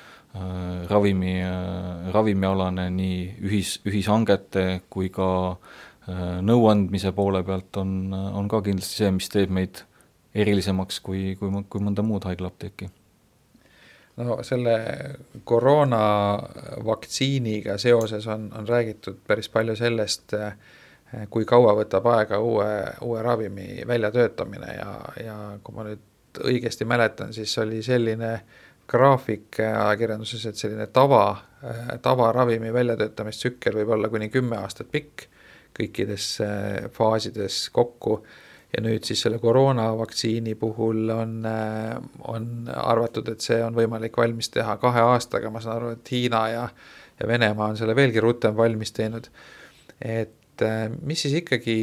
ravimi, 0.90 1.38
äh, 1.42 2.12
ravimialane 2.14 2.88
nii 2.90 3.18
ühis, 3.46 3.78
ühishangete 3.86 4.82
kui 4.90 5.10
ka 5.14 5.30
nõuandmise 6.44 7.14
poole 7.16 7.40
pealt 7.46 7.78
on, 7.80 8.12
on 8.12 8.48
ka 8.52 8.58
kindlasti 8.66 8.98
see, 8.98 9.12
mis 9.16 9.30
teeb 9.32 9.54
meid 9.56 9.78
erilisemaks 10.36 10.98
kui, 11.00 11.30
kui, 11.40 11.48
kui 11.70 11.80
mõnda 11.80 12.04
muud 12.04 12.26
haiglaapteeki. 12.28 12.90
No 14.20 14.36
selle 14.46 14.74
koroona 15.48 16.02
vaktsiiniga 16.84 17.78
seoses 17.80 18.26
on, 18.28 18.50
on 18.52 18.68
räägitud 18.68 19.16
päris 19.26 19.48
palju 19.48 19.74
sellest, 19.80 20.36
kui 21.30 21.48
kaua 21.48 21.72
võtab 21.80 22.06
aega 22.12 22.38
uue, 22.38 22.68
uue 23.02 23.22
ravimi 23.22 23.82
väljatöötamine 23.86 24.76
ja, 24.76 24.92
ja 25.24 25.38
kui 25.64 25.74
ma 25.74 25.88
nüüd 25.88 26.44
õigesti 26.44 26.86
mäletan, 26.86 27.32
siis 27.34 27.56
oli 27.58 27.82
selline 27.82 28.36
graafik 28.88 29.60
ajakirjanduses, 29.60 30.46
et 30.46 30.58
selline 30.60 30.86
tava, 30.92 31.36
tavaravimi 32.02 32.72
väljatöötamistsükkel 32.72 33.78
võib 33.80 33.94
olla 33.96 34.10
kuni 34.12 34.28
kümme 34.32 34.58
aastat 34.60 34.90
pikk 34.92 35.28
kõikides 35.74 36.26
äh, 36.44 36.90
faasides 36.94 37.68
kokku 37.74 38.18
ja 38.74 38.82
nüüd 38.82 39.06
siis 39.06 39.24
selle 39.24 39.38
koroonavaktsiini 39.42 40.54
puhul 40.58 41.10
on, 41.14 41.40
äh, 41.48 41.96
on 42.30 42.70
arvatud, 42.74 43.28
et 43.32 43.44
see 43.44 43.60
on 43.64 43.76
võimalik 43.76 44.16
valmis 44.18 44.50
teha 44.54 44.76
kahe 44.82 45.02
aastaga, 45.14 45.50
ma 45.50 45.62
saan 45.64 45.80
aru, 45.80 45.96
et 45.98 46.14
Hiina 46.14 46.44
ja 46.52 46.68
ja 47.14 47.28
Venemaa 47.30 47.68
on 47.70 47.76
selle 47.78 47.94
veelgi 47.94 48.18
rutem 48.18 48.56
valmis 48.56 48.90
teinud. 48.92 49.28
et 50.00 50.62
äh, 50.62 50.88
mis 51.02 51.22
siis 51.22 51.34
ikkagi, 51.42 51.76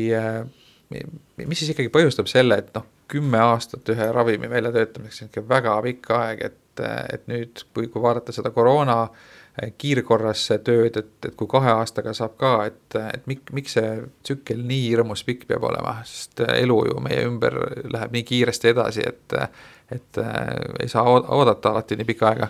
mis 0.92 1.60
siis 1.60 1.72
ikkagi 1.72 1.92
põhjustab 1.92 2.28
selle, 2.28 2.58
et 2.60 2.74
noh, 2.76 2.88
kümme 3.12 3.40
aastat 3.44 3.88
ühe 3.92 4.08
ravimi 4.12 4.50
väljatöötamiseks 4.52 5.30
ikka 5.30 5.44
väga 5.48 5.78
pikk 5.88 6.12
aeg, 6.16 6.44
et, 6.48 6.60
äh, 6.80 7.04
et 7.14 7.28
nüüd, 7.32 7.66
kui, 7.74 7.90
kui 7.92 8.04
vaadata 8.04 8.36
seda 8.36 8.54
koroona 8.56 9.04
kiirkorras 9.78 10.46
tööd, 10.64 10.96
et, 10.96 11.10
et 11.28 11.34
kui 11.36 11.50
kahe 11.52 11.74
aastaga 11.74 12.14
saab 12.16 12.38
ka, 12.40 12.54
et, 12.70 12.96
et 13.02 13.26
mik, 13.28 13.50
miks 13.52 13.76
see 13.76 13.98
tsükkel 14.24 14.64
nii 14.64 14.86
hirmus 14.86 15.26
pikk 15.28 15.44
peab 15.50 15.68
olema, 15.68 15.98
sest 16.08 16.46
elu 16.46 16.78
ju 16.88 17.04
meie 17.04 17.26
ümber 17.28 17.58
läheb 17.92 18.16
nii 18.16 18.24
kiiresti 18.30 18.72
edasi, 18.72 19.04
et, 19.12 19.36
et 19.92 20.22
ei 20.24 20.88
saa 20.88 21.04
oodata 21.04 21.76
alati 21.76 22.00
nii 22.00 22.08
pikka 22.14 22.30
aega. 22.32 22.48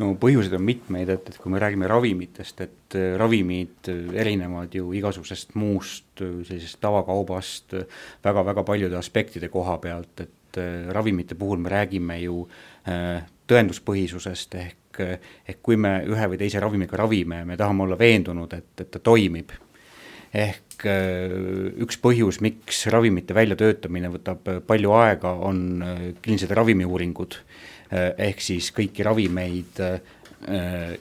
No 0.00 0.14
põhjuseid 0.18 0.54
on 0.56 0.64
mitmeid, 0.64 1.10
et, 1.12 1.26
et 1.28 1.38
kui 1.40 1.52
me 1.52 1.60
räägime 1.60 1.88
ravimitest, 1.90 2.62
et 2.64 2.96
äh, 2.96 3.12
ravimid 3.20 3.90
äh, 3.92 4.14
erinevad 4.22 4.72
ju 4.74 4.92
igasugusest 4.96 5.52
muust 5.60 6.22
äh, 6.24 6.38
sellisest 6.48 6.80
tavakaubast 6.80 7.76
väga-väga 8.24 8.64
paljude 8.66 8.96
aspektide 8.98 9.52
koha 9.52 9.76
pealt, 9.82 10.24
et 10.24 10.60
ravimite 10.92 11.36
puhul 11.38 11.60
me 11.64 11.70
räägime 11.72 12.18
ju 12.20 12.42
tõenduspõhisusest 12.82 14.54
ehk, 14.58 15.00
ehk 15.48 15.60
kui 15.62 15.76
me 15.78 16.00
ühe 16.08 16.28
või 16.32 16.38
teise 16.40 16.60
ravimiga 16.60 16.98
ravime, 16.98 17.44
me 17.46 17.56
tahame 17.56 17.84
olla 17.84 17.98
veendunud, 17.98 18.52
et, 18.56 18.72
et 18.80 18.90
ta 18.90 18.98
toimib. 18.98 19.52
ehk 20.32 20.86
üks 21.84 21.98
põhjus, 22.02 22.40
miks 22.42 22.86
ravimite 22.90 23.34
väljatöötamine 23.34 24.10
võtab 24.10 24.48
palju 24.66 24.94
aega, 24.98 25.30
on 25.46 25.84
kliinilised 26.24 26.50
ravimiuuringud 26.58 27.38
Äh, 27.92 28.12
ehk 28.30 28.40
siis 28.40 28.70
kõiki 28.72 29.04
ravimeid 29.04 29.80
äh, 29.84 29.98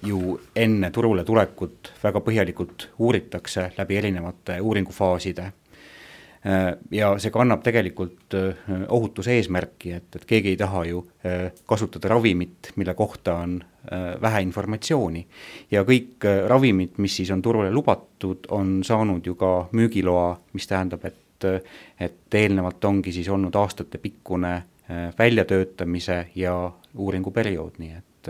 ju 0.04 0.36
enne 0.60 0.90
turule 0.92 1.24
tulekut 1.24 1.94
väga 2.02 2.20
põhjalikult 2.26 2.90
uuritakse 3.00 3.70
läbi 3.78 3.98
erinevate 4.02 4.60
uuringufaaside. 4.60 5.46
Äh, 6.42 6.78
ja 6.92 7.12
see 7.22 7.30
kannab 7.34 7.62
tegelikult 7.62 8.34
ohutuse 8.90 9.36
eesmärki, 9.38 9.92
et, 9.94 10.16
et 10.16 10.26
keegi 10.26 10.56
ei 10.56 10.58
taha 10.58 10.86
ju 10.90 11.04
kasutada 11.70 12.10
ravimit, 12.16 12.72
mille 12.82 12.94
kohta 12.98 13.36
on 13.44 13.60
vähe 14.22 14.42
informatsiooni. 14.42 15.22
ja 15.72 15.84
kõik 15.86 16.26
ravimid, 16.48 16.98
mis 16.98 17.16
siis 17.18 17.32
on 17.34 17.42
turule 17.42 17.72
lubatud, 17.74 18.46
on 18.50 18.84
saanud 18.86 19.26
ju 19.26 19.36
ka 19.36 19.70
müügiloa, 19.72 20.40
mis 20.54 20.68
tähendab, 20.68 21.06
et 21.06 21.18
et 22.00 22.36
eelnevalt 22.38 22.86
ongi 22.86 23.12
siis 23.12 23.30
olnud 23.30 23.56
aastatepikkune 23.56 24.52
väljatöötamise 25.20 26.28
ja 26.36 26.72
uuringuperiood, 26.96 27.80
nii 27.82 27.92
et, 27.98 28.30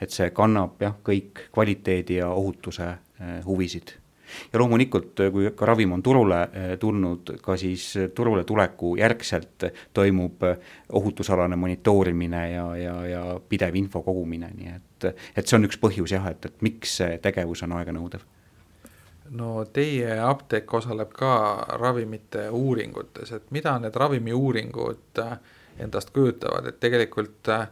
et 0.00 0.10
see 0.10 0.30
kannab 0.36 0.80
jah, 0.82 0.96
kõik 1.04 1.46
kvaliteedi 1.54 2.18
ja 2.20 2.28
ohutuse 2.28 2.90
huvisid. 3.46 3.94
Ja 4.52 4.60
loomulikult, 4.60 5.22
kui 5.32 5.50
ka 5.56 5.66
ravim 5.66 5.92
on 5.96 6.02
turule 6.02 6.40
eh, 6.52 6.72
tulnud, 6.80 7.34
ka 7.42 7.56
siis 7.60 7.86
turule 8.14 8.44
tuleku 8.48 8.96
järgselt 9.00 9.68
toimub 9.94 10.44
ohutusalane 10.92 11.56
monitoorimine 11.56 12.42
ja, 12.52 12.66
ja, 12.76 12.94
ja 13.06 13.22
pidev 13.48 13.76
info 13.76 14.02
kogumine, 14.02 14.50
nii 14.56 14.74
et, 14.76 15.08
et 15.36 15.46
see 15.46 15.58
on 15.58 15.68
üks 15.68 15.80
põhjus 15.82 16.14
jah, 16.16 16.30
et, 16.30 16.46
et 16.46 16.64
miks 16.64 16.98
see 17.00 17.18
tegevus 17.22 17.64
on 17.66 17.76
aeganõudev. 17.78 18.26
No 19.32 19.62
teie 19.72 20.18
apteek 20.20 20.74
osaleb 20.74 21.14
ka 21.16 21.32
ravimite 21.80 22.50
uuringutes, 22.52 23.32
et 23.32 23.48
mida 23.54 23.78
need 23.80 23.96
ravimiuuringud 23.96 25.22
endast 25.80 26.12
kujutavad, 26.12 26.66
et 26.68 26.80
tegelikult 26.82 27.48
äh, 27.48 27.70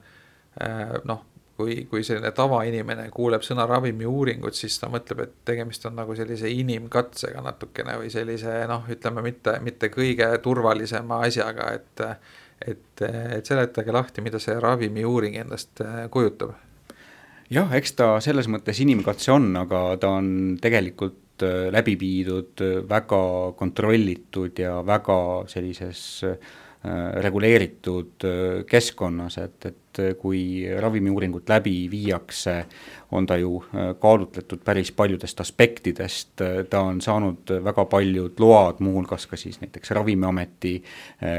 Äh, 0.59 0.99
noh, 1.07 1.23
kui, 1.61 1.77
kui 1.91 2.05
selline 2.07 2.33
tavainimene 2.37 3.07
kuuleb 3.15 3.45
sõna 3.45 3.67
ravimiuuringud, 3.69 4.57
siis 4.57 4.81
ta 4.81 4.89
mõtleb, 4.93 5.25
et 5.27 5.35
tegemist 5.53 5.85
on 5.89 5.99
nagu 6.01 6.17
sellise 6.17 6.51
inimkatsega 6.51 7.45
natukene 7.45 7.99
või 8.01 8.13
sellise 8.13 8.63
noh, 8.71 8.89
ütleme 8.91 9.25
mitte, 9.27 9.59
mitte 9.65 9.93
kõige 9.93 10.33
turvalisema 10.45 11.21
asjaga, 11.29 11.75
et 11.77 12.07
et, 12.61 13.03
et 13.03 13.47
seletage 13.47 13.93
lahti, 13.93 14.21
mida 14.21 14.41
see 14.43 14.59
ravimiuuring 14.61 15.39
endast 15.41 15.81
äh, 15.81 16.03
kujutab. 16.13 16.53
jah, 17.51 17.73
eks 17.75 17.97
ta 17.99 18.11
selles 18.21 18.51
mõttes 18.53 18.83
inimkatse 18.85 19.33
on, 19.33 19.49
aga 19.57 19.97
ta 20.01 20.13
on 20.21 20.59
tegelikult 20.61 21.17
läbi 21.71 21.97
viidud 22.01 22.63
väga 22.89 23.21
kontrollitud 23.57 24.59
ja 24.59 24.81
väga 24.87 25.21
sellises 25.51 26.25
reguleeritud 27.21 28.25
keskkonnas, 28.65 29.35
et, 29.39 29.67
et 29.69 29.99
kui 30.17 30.65
ravimiuuringut 30.81 31.49
läbi 31.53 31.75
viiakse, 31.93 32.55
on 33.13 33.27
ta 33.29 33.37
ju 33.37 33.59
kaalutletud 34.01 34.63
päris 34.65 34.89
paljudest 34.97 35.43
aspektidest, 35.45 36.41
ta 36.71 36.81
on 36.81 37.03
saanud 37.05 37.53
väga 37.65 37.85
paljud 37.85 38.41
load, 38.41 38.81
muuhulgas 38.81 39.27
ka 39.29 39.37
siis 39.37 39.61
näiteks 39.61 39.93
Ravimiameti 39.99 40.73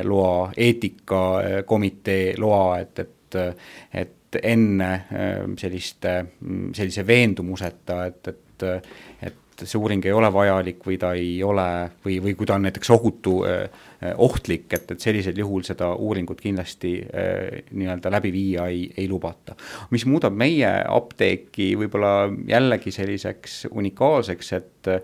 loa, 0.05 0.51
eetikakomitee 0.58 2.36
loa, 2.38 2.79
et, 2.79 3.00
et 3.00 3.10
et 4.31 4.38
enne 4.43 4.89
selliste, 5.60 6.12
sellise 6.75 7.08
veendumuseta, 7.08 8.05
et, 8.05 8.27
et 8.27 8.38
et 9.22 9.40
see 9.65 9.80
uuring 9.80 10.06
ei 10.06 10.13
ole 10.15 10.32
vajalik 10.34 10.84
või 10.88 10.98
ta 11.01 11.13
ei 11.18 11.41
ole 11.44 11.68
või, 12.06 12.20
või 12.24 12.36
kui 12.38 12.50
ta 12.50 12.58
on 12.58 12.68
näiteks 12.68 12.94
ohutu 12.96 13.41
äh, 13.48 13.88
ohtlik, 14.17 14.65
et, 14.74 14.91
et 14.91 15.03
sellisel 15.03 15.38
juhul 15.38 15.65
seda 15.65 15.91
uuringut 15.93 16.41
kindlasti 16.41 16.93
äh, 17.05 17.62
nii-öelda 17.70 18.12
läbi 18.13 18.31
viia 18.34 18.65
ei, 18.72 18.88
ei 18.98 19.08
lubata. 19.10 19.55
mis 19.91 20.05
muudab 20.10 20.34
meie 20.38 20.70
apteeki 20.89 21.72
võib-olla 21.77 22.31
jällegi 22.50 22.93
selliseks 22.96 23.67
unikaalseks, 23.72 24.53
et 24.58 24.89
äh, 24.89 25.01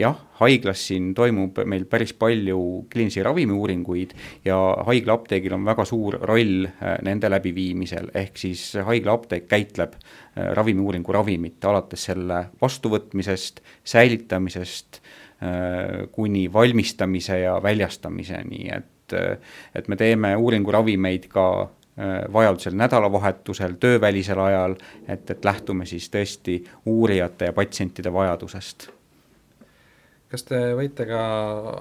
jah, 0.00 0.18
haiglas 0.40 0.82
siin 0.88 1.12
toimub 1.14 1.62
meil 1.64 1.86
päris 1.90 2.12
palju 2.18 2.58
kliinilisi 2.92 3.22
ravimiuuringuid 3.22 4.16
ja 4.44 4.58
haiglaapteegil 4.88 5.54
on 5.54 5.64
väga 5.64 5.86
suur 5.88 6.18
roll 6.26 6.66
nende 7.06 7.30
läbiviimisel, 7.30 8.10
ehk 8.14 8.36
siis 8.40 8.72
haiglaapteek 8.84 9.46
käitleb 9.48 9.94
ravimiuuringu 10.36 11.14
ravimit 11.14 11.64
alates 11.64 12.04
selle 12.10 12.42
vastuvõtmisest, 12.60 13.62
säilitamisest 13.86 15.00
kuni 16.12 16.52
valmistamise 16.52 17.38
ja 17.40 17.58
väljastamiseni, 17.62 18.68
et, 18.72 19.16
et 19.74 19.88
me 19.88 19.96
teeme 19.96 20.30
uuringuravimeid 20.36 21.28
ka 21.28 21.46
äh, 21.62 22.24
vajadusel 22.32 22.76
nädalavahetusel, 22.76 23.76
töövälisel 23.80 24.40
ajal, 24.40 24.78
et, 25.08 25.30
et 25.30 25.44
lähtume 25.44 25.86
siis 25.86 26.08
tõesti 26.08 26.62
uurijate 26.86 27.50
ja 27.50 27.52
patsientide 27.52 28.12
vajadusest 28.12 28.95
kas 30.36 30.44
te 30.44 30.58
võite 30.76 31.06
ka 31.08 31.18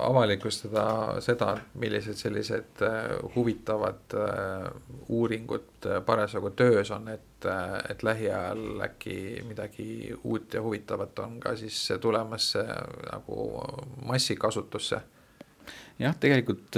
avalikustada 0.07 0.85
seda, 1.23 1.57
millised 1.81 2.15
sellised 2.15 2.83
äh, 2.87 3.17
huvitavad 3.33 4.15
äh, 4.15 4.69
uuringud 5.11 5.87
äh, 5.89 5.99
parasjagu 6.07 6.53
töös 6.55 6.91
on, 6.95 7.09
et, 7.11 7.47
et 7.91 8.05
lähiajal 8.07 8.79
äkki 8.87 9.17
midagi 9.49 10.15
uut 10.23 10.55
ja 10.55 10.63
huvitavat 10.63 11.19
on 11.25 11.35
ka 11.43 11.51
siis 11.59 11.81
tulemas 12.01 12.53
nagu 13.11 13.49
massikasutusse? 14.07 15.01
Jah, 16.01 16.15
tegelikult 16.19 16.75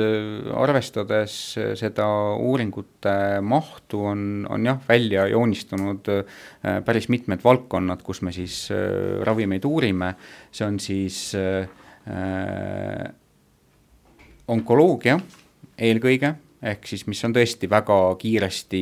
arvestades 0.57 1.35
seda 1.79 2.07
uuringute 2.37 3.41
mahtu, 3.41 4.03
on, 4.11 4.21
on 4.49 4.67
jah, 4.69 4.79
välja 4.87 5.27
joonistunud 5.31 6.09
päris 6.85 7.09
mitmed 7.13 7.41
valdkonnad, 7.43 8.03
kus 8.05 8.21
me 8.21 8.33
siis 8.35 8.67
ravimeid 9.25 9.65
uurime, 9.65 10.13
see 10.51 10.67
on 10.67 10.77
siis 10.81 11.21
äh, 11.37 13.07
onkoloogia 14.47 15.17
eelkõige, 15.77 16.33
ehk 16.61 16.87
siis 16.89 17.05
mis 17.09 17.21
on 17.25 17.33
tõesti 17.35 17.69
väga 17.69 17.97
kiiresti 18.21 18.81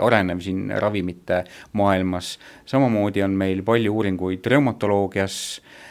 arenev 0.00 0.40
siin 0.44 0.70
ravimite 0.80 1.42
maailmas, 1.80 2.34
samamoodi 2.68 3.24
on 3.24 3.36
meil 3.36 3.64
palju 3.64 3.96
uuringuid 3.96 4.52
reumatoloogias 4.52 5.38
äh,, 5.60 5.70
Äh, 5.70 5.88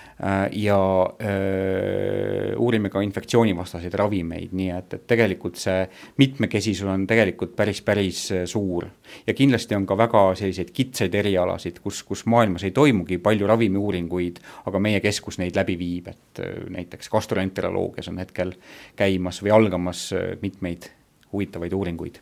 ja 0.52 1.10
öö, 1.22 2.52
äh, 2.52 2.60
uurime 2.60 2.90
ka 2.90 3.02
infektsioonivastaseid 3.02 3.94
ravimeid, 3.94 4.52
nii 4.52 4.70
et, 4.76 4.94
et 4.98 5.06
tegelikult 5.08 5.56
see 5.60 5.86
mitmekesisus 6.20 6.90
on 6.92 7.06
tegelikult 7.08 7.56
päris, 7.56 7.80
päris 7.86 8.26
äh, 8.36 8.44
suur. 8.46 8.90
ja 9.28 9.34
kindlasti 9.34 9.76
on 9.76 9.86
ka 9.88 9.98
väga 9.98 10.24
selliseid 10.36 10.74
kitsaid 10.76 11.16
erialasid, 11.16 11.80
kus, 11.80 12.04
kus 12.04 12.26
maailmas 12.26 12.68
ei 12.68 12.76
toimugi 12.76 13.18
palju 13.24 13.48
ravimiuuringuid, 13.48 14.44
aga 14.68 14.84
meie 14.84 15.00
keskus 15.00 15.40
neid 15.40 15.56
läbi 15.56 15.78
viib, 15.80 16.12
et 16.12 16.44
näiteks 16.70 17.10
gastroenteroloogias 17.10 18.12
on 18.12 18.20
hetkel 18.20 18.54
käimas 19.00 19.40
või 19.44 19.56
algamas 19.56 20.10
mitmeid 20.42 20.92
huvitavaid 21.32 21.74
uuringuid. 21.74 22.20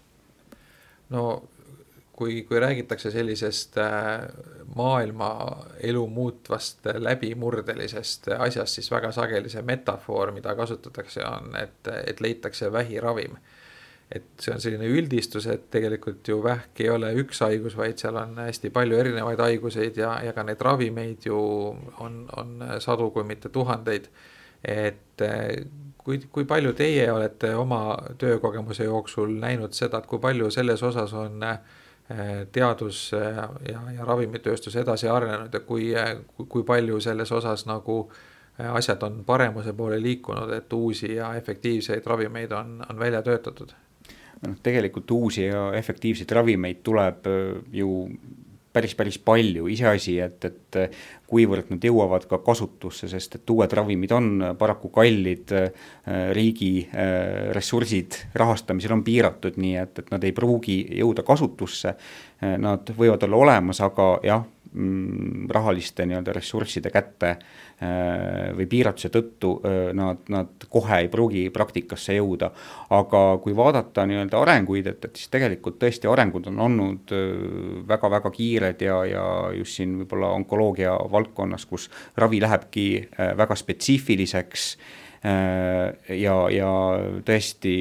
no 1.09 1.41
kui, 2.17 2.43
kui 2.43 2.59
räägitakse 2.59 3.11
sellisest 3.11 3.77
äh, 3.77 4.25
maailma 4.75 5.29
elu 5.85 6.07
muutvast 6.07 6.89
läbimurdelisest 6.97 8.31
asjast, 8.39 8.73
siis 8.73 8.89
väga 8.91 9.11
sageli 9.13 9.51
see 9.53 9.61
metafoor, 9.61 10.33
mida 10.33 10.55
kasutatakse, 10.57 11.21
on, 11.25 11.53
et, 11.61 11.91
et 12.07 12.21
leitakse 12.21 12.71
vähiravim. 12.73 13.37
et 14.11 14.27
see 14.39 14.53
on 14.55 14.61
selline 14.63 14.87
üldistus, 14.87 15.45
et 15.51 15.65
tegelikult 15.71 16.27
ju 16.31 16.37
vähk 16.43 16.79
ei 16.79 16.89
ole 16.89 17.09
üks 17.21 17.41
haigus, 17.43 17.73
vaid 17.77 17.99
seal 17.99 18.15
on 18.15 18.37
hästi 18.39 18.69
palju 18.71 18.95
erinevaid 18.97 19.41
haiguseid 19.43 19.97
ja, 19.99 20.13
ja 20.23 20.31
ka 20.33 20.45
neid 20.47 20.61
ravimeid 20.63 21.27
ju 21.27 21.39
on, 22.05 22.21
on 22.37 22.53
sadu, 22.79 23.09
kui 23.11 23.27
mitte 23.27 23.49
tuhandeid. 23.49 24.07
et 24.63 25.23
kui, 25.97 26.21
kui 26.31 26.45
palju 26.45 26.71
teie 26.73 27.11
olete 27.11 27.51
oma 27.55 27.97
töökogemuse 28.17 28.87
jooksul 28.87 29.35
näinud 29.41 29.75
seda, 29.75 29.99
et 29.99 30.07
kui 30.07 30.23
palju 30.23 30.49
selles 30.55 30.83
osas 30.87 31.13
on 31.13 31.43
äh, 31.43 31.59
teadus 32.51 33.11
ja, 33.11 33.79
ja 33.91 34.05
ravimitööstus 34.05 34.75
edasi 34.79 35.09
arenenud 35.11 35.53
ja 35.53 35.59
kui, 35.59 35.89
kui, 36.47 36.63
palju 36.63 37.01
selles 37.03 37.31
osas 37.35 37.65
nagu 37.67 37.97
asjad 38.57 39.03
on 39.03 39.17
paremuse 39.25 39.73
poole 39.75 39.99
liikunud, 40.01 40.53
et 40.55 40.73
uusi 40.73 41.15
ja 41.15 41.33
efektiivseid 41.35 42.07
ravimeid 42.07 42.51
on, 42.55 42.79
on 42.89 42.99
välja 42.99 43.21
töötatud? 43.21 43.75
noh, 44.47 44.55
tegelikult 44.63 45.11
uusi 45.11 45.45
ja 45.45 45.71
efektiivseid 45.73 46.31
ravimeid 46.31 46.83
tuleb 46.85 47.27
ju 47.73 47.91
päris, 48.77 48.95
päris 48.97 49.17
palju, 49.19 49.67
iseasi, 49.73 50.17
et, 50.23 50.47
et 50.47 50.79
kuivõrd 51.27 51.73
nad 51.73 51.83
jõuavad 51.83 52.27
ka 52.29 52.39
kasutusse, 52.45 53.09
sest 53.11 53.39
et 53.39 53.53
uued 53.53 53.73
ravimid 53.79 54.13
on 54.15 54.29
paraku 54.59 54.91
kallid, 54.93 55.53
riigi 56.37 56.71
äh, 56.87 57.49
ressursid 57.57 58.21
rahastamisel 58.37 58.95
on 58.95 59.03
piiratud, 59.07 59.57
nii 59.59 59.75
et, 59.81 60.03
et 60.03 60.13
nad 60.13 60.23
ei 60.23 60.35
pruugi 60.35 60.79
jõuda 61.01 61.25
kasutusse, 61.27 61.97
nad 62.61 62.93
võivad 62.93 63.23
olla 63.25 63.41
olemas, 63.41 63.81
aga 63.81 64.11
jah, 64.25 64.43
mm, 64.71 65.47
rahaliste 65.49 66.05
nii-öelda 66.05 66.35
ressursside 66.37 66.93
kätte 66.93 67.33
äh, 67.33 67.66
või 68.57 68.65
piiratuse 68.65 69.11
tõttu 69.13 69.51
äh, 69.61 69.75
nad, 69.93 70.23
nad 70.33 70.65
kohe 70.69 71.03
ei 71.03 71.09
pruugi 71.13 71.43
praktikasse 71.53 72.15
jõuda. 72.17 72.49
aga 72.89 73.21
kui 73.43 73.55
vaadata 73.55 74.05
nii-öelda 74.09 74.41
arenguid, 74.41 74.87
et, 74.87 75.05
et 75.05 75.15
siis 75.15 75.29
tegelikult 75.29 75.77
tõesti 75.79 76.09
arengud 76.09 76.47
on 76.49 76.59
olnud 76.59 77.13
väga-väga 77.87 78.31
äh, 78.31 78.37
kiired 78.37 78.81
ja, 78.81 79.01
ja 79.05 79.25
just 79.53 79.77
siin 79.77 79.97
võib-olla 80.01 80.33
onkoloogia 80.39 80.97
valdkonnas, 81.11 81.65
kus 81.65 81.89
ravi 82.17 82.41
lähebki 82.41 82.87
väga 83.37 83.55
spetsiifiliseks 83.55 84.71
Äh, 84.77 85.06
ja, 85.23 86.35
ja 86.53 86.71
tõesti 87.25 87.73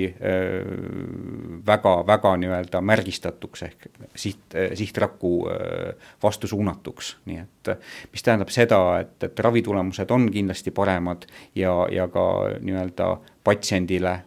väga-väga 1.67 2.33
äh, 2.33 2.39
nii-öelda 2.43 2.81
märgistatuks 2.81 3.63
ehk 3.67 3.87
siht, 4.17 4.57
sihtraku 4.75 5.33
äh, 5.53 6.11
vastu 6.23 6.49
suunatuks, 6.49 7.17
nii 7.29 7.43
et 7.43 7.73
mis 8.13 8.25
tähendab 8.25 8.53
seda, 8.55 8.81
et, 9.05 9.17
et 9.29 9.45
ravitulemused 9.47 10.11
on 10.11 10.31
kindlasti 10.33 10.73
paremad 10.75 11.29
ja, 11.55 11.75
ja 11.93 12.09
ka 12.09 12.27
nii-öelda 12.61 13.13
patsiendile 13.45 14.19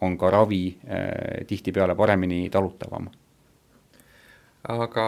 on 0.00 0.16
ka 0.18 0.30
ravi 0.32 0.64
tihtipeale 1.46 1.94
paremini 1.94 2.46
talutavam 2.50 3.10
aga 4.70 5.04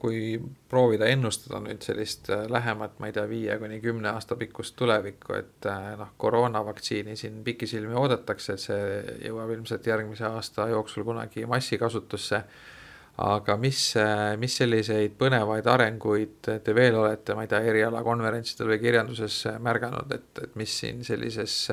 kui 0.00 0.38
proovida 0.70 1.08
ennustada 1.10 1.60
nüüd 1.64 1.84
sellist 1.84 2.30
äh, 2.34 2.46
lähemat, 2.50 2.98
ma 3.00 3.08
ei 3.08 3.14
tea, 3.16 3.24
viie 3.30 3.58
kuni 3.60 3.80
kümne 3.84 4.10
aasta 4.12 4.36
pikkust 4.38 4.76
tulevikku, 4.78 5.36
et 5.38 5.68
äh, 5.70 5.92
noh, 6.00 6.14
koroonavaktsiini 6.20 7.16
siin 7.18 7.40
pikisilmi 7.46 7.96
oodatakse, 7.98 8.56
et 8.56 8.64
see 8.64 8.82
jõuab 9.28 9.54
ilmselt 9.56 9.86
järgmise 9.88 10.26
aasta 10.28 10.68
jooksul 10.72 11.06
kunagi 11.08 11.46
massikasutusse. 11.46 12.42
aga 13.18 13.56
mis, 13.58 13.96
äh, 13.98 14.36
mis 14.38 14.56
selliseid 14.56 15.16
põnevaid 15.18 15.66
arenguid 15.66 16.52
te 16.64 16.74
veel 16.74 16.94
olete, 16.94 17.34
ma 17.34 17.42
ei 17.42 17.48
tea, 17.50 17.64
erialakonverentsidel 17.72 18.74
või 18.74 18.78
kirjanduses 18.78 19.40
märganud, 19.58 20.12
et, 20.14 20.44
et 20.44 20.54
mis 20.54 20.78
siin 20.80 21.02
sellises 21.04 21.64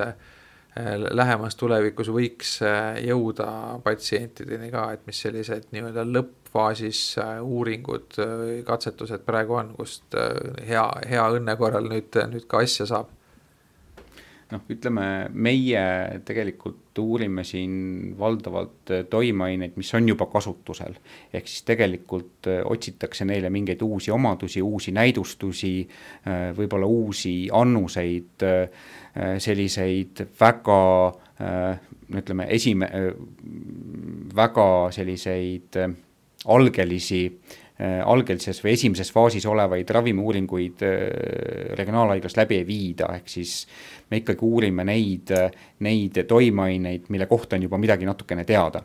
lähemas 1.16 1.56
tulevikus 1.56 2.10
võiks 2.12 2.58
jõuda 3.00 3.46
patsientideni 3.84 4.68
ka, 4.72 4.90
et 4.92 5.06
mis 5.08 5.22
sellised 5.24 5.70
nii-öelda 5.72 6.04
lõpp 6.04 6.46
faasis 6.56 7.18
äh, 7.18 7.42
uuringud, 7.42 8.16
äh, 8.18 8.64
katsetused 8.66 9.24
praegu 9.26 9.58
on, 9.60 9.74
kust 9.76 10.16
äh, 10.16 10.32
hea, 10.68 10.86
hea 11.10 11.26
õnne 11.36 11.56
korral 11.60 11.88
nüüd, 11.90 12.16
nüüd 12.32 12.48
ka 12.50 12.64
asja 12.64 12.88
saab? 12.92 13.12
Noh, 14.52 14.62
ütleme 14.70 15.06
meie 15.34 15.82
tegelikult 16.26 16.98
uurime 17.00 17.44
siin 17.44 18.14
valdavalt 18.18 18.92
toimeaineid, 19.10 19.74
mis 19.76 19.92
on 19.98 20.08
juba 20.08 20.28
kasutusel. 20.32 20.94
ehk 21.34 21.48
siis 21.48 21.66
tegelikult 21.68 22.48
otsitakse 22.64 23.26
neile 23.28 23.50
mingeid 23.50 23.82
uusi 23.82 24.10
omadusi, 24.10 24.62
uusi 24.62 24.94
näidustusi, 24.96 25.74
võib-olla 26.56 26.86
uusi 26.86 27.34
annuseid, 27.52 28.46
selliseid 29.38 30.24
väga 30.40 30.80
ütleme, 32.16 32.46
esime-, 32.56 32.90
väga 34.36 34.66
selliseid 34.94 35.80
algelisi 36.46 37.22
Äh, 37.26 37.65
algelises 38.04 38.62
või 38.64 38.72
esimeses 38.72 39.10
faasis 39.12 39.44
olevaid 39.46 39.90
ravimiuuringuid 39.92 40.82
äh, 40.86 40.92
regionaalhaiglas 41.76 42.36
läbi 42.36 42.56
ei 42.62 42.66
viida, 42.66 43.10
ehk 43.18 43.28
siis 43.28 43.66
me 44.10 44.22
ikkagi 44.22 44.44
uurime 44.48 44.84
neid, 44.88 45.32
neid 45.84 46.22
toimeaineid, 46.28 47.10
mille 47.12 47.26
kohta 47.28 47.56
on 47.56 47.66
juba 47.66 47.78
midagi 47.78 48.08
natukene 48.08 48.44
teada. 48.48 48.82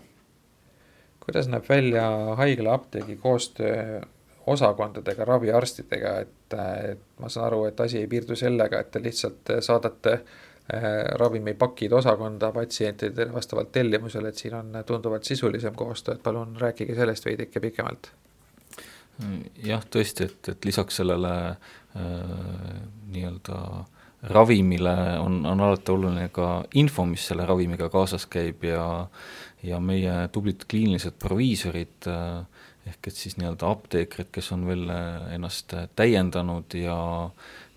kuidas 1.24 1.48
näeb 1.48 1.70
välja 1.70 2.04
haigla 2.36 2.74
apteegi 2.74 3.16
koostöö 3.16 4.02
osakondadega, 4.48 5.26
raviarstidega, 5.26 6.16
et, 6.20 6.56
et 6.92 7.04
ma 7.20 7.30
saan 7.30 7.46
aru, 7.46 7.66
et 7.70 7.80
asi 7.80 8.02
ei 8.02 8.08
piirdu 8.08 8.36
sellega, 8.36 8.80
et 8.80 8.90
te 8.92 9.02
lihtsalt 9.04 9.54
saadate 9.64 10.14
äh, 10.18 10.84
ravimipakid 11.22 11.94
osakonda 11.94 12.52
patsientidele 12.52 13.34
vastavalt 13.34 13.72
tellimusele, 13.72 14.34
et 14.34 14.44
siin 14.44 14.58
on 14.58 14.82
tunduvalt 14.86 15.24
sisulisem 15.24 15.76
koostöö, 15.80 16.18
et 16.18 16.24
palun 16.24 16.58
rääkige 16.60 16.96
sellest 16.96 17.26
veidike 17.26 17.60
pikemalt 17.60 18.12
jah, 19.64 19.84
tõesti, 19.92 20.28
et, 20.30 20.52
et 20.54 20.66
lisaks 20.66 21.02
sellele 21.02 21.34
äh, 21.50 22.80
nii-öelda 23.12 23.60
ravimile 24.32 24.96
on, 25.20 25.40
on 25.50 25.62
alati 25.66 25.92
oluline 25.92 26.28
ka 26.34 26.64
info, 26.78 27.06
mis 27.10 27.26
selle 27.32 27.46
ravimiga 27.50 27.90
kaasas 27.90 28.28
käib 28.30 28.66
ja 28.70 29.08
ja 29.62 29.78
meie 29.78 30.14
tublid 30.34 30.64
kliinilised 30.70 31.20
proviisorid 31.22 32.08
äh, 32.10 32.46
ehk 32.90 33.12
et 33.12 33.18
siis 33.18 33.36
nii-öelda 33.38 33.68
apteekrid, 33.70 34.32
kes 34.34 34.52
on 34.56 34.66
veel 34.70 34.88
äh, 34.90 35.36
ennast 35.36 35.76
täiendanud 35.96 36.74
ja 36.78 36.98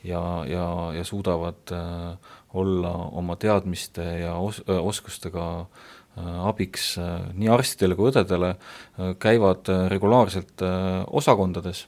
ja, 0.05 0.21
ja, 0.49 0.69
ja 0.97 1.05
suudavad 1.05 1.73
äh, 1.73 2.33
olla 2.55 2.93
oma 3.21 3.37
teadmiste 3.41 4.05
ja 4.21 4.35
os-, 4.37 4.63
oskustega 4.69 5.45
äh, 5.61 5.67
Äh, 5.67 6.04
abiks 6.23 6.95
äh, 6.99 7.27
nii 7.35 7.51
arstidele 7.51 7.97
kui 7.99 8.11
õdedele, 8.11 8.55
äh, 8.55 9.15
käivad 9.23 9.71
regulaarselt 9.91 10.63
osakondades 11.11 11.87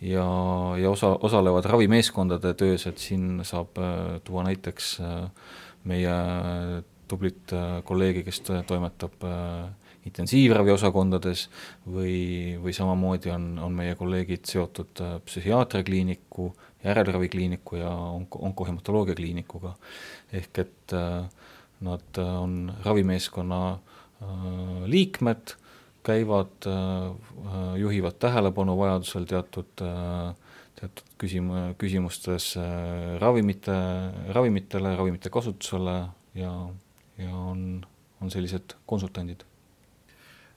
ja, 0.00 0.26
ja 0.80 0.92
osa, 0.92 1.14
osalevad 1.24 1.68
ravimeeskondade 1.70 2.52
töös, 2.54 2.86
et 2.86 3.00
siin 3.00 3.40
saab 3.48 3.78
tuua 4.24 4.44
näiteks 4.44 4.98
meie 5.88 6.14
tublit 7.08 7.54
kolleegi, 7.86 8.24
kes 8.26 8.42
toimetab 8.66 9.24
intensiivraviosakondades 10.06 11.46
või, 11.88 12.56
või 12.62 12.74
samamoodi 12.76 13.32
on, 13.32 13.48
on 13.62 13.74
meie 13.74 13.96
kolleegid 13.98 14.44
seotud 14.46 15.00
psühhiaatriakliiniku, 15.24 16.50
järelravikliiniku 16.86 17.76
ja 17.80 17.90
onko-, 17.90 18.42
onkohematoloogia 18.50 19.14
kliinikuga. 19.14 19.74
ehk 20.32 20.58
et 20.58 20.92
äh, 20.92 21.28
nad 21.80 22.18
äh, 22.18 22.42
on 22.42 22.72
ravimeeskonna 22.84 23.72
äh, 23.72 24.28
liikmed, 24.84 25.56
käivad, 26.04 26.66
äh, 26.66 27.76
juhivad 27.76 28.18
tähelepanu 28.18 28.76
vajadusel 28.78 29.26
teatud, 29.26 29.72
teatud 30.76 31.10
küsim-, 31.18 31.74
küsimustes 31.78 32.54
ravimite, 33.18 33.74
ravimitele, 34.34 34.94
ravimite 34.96 35.30
kasutusele 35.30 35.98
ja, 36.34 36.52
ja 37.18 37.34
on, 37.34 37.84
on 38.22 38.30
sellised 38.30 38.78
konsultandid. 38.86 39.42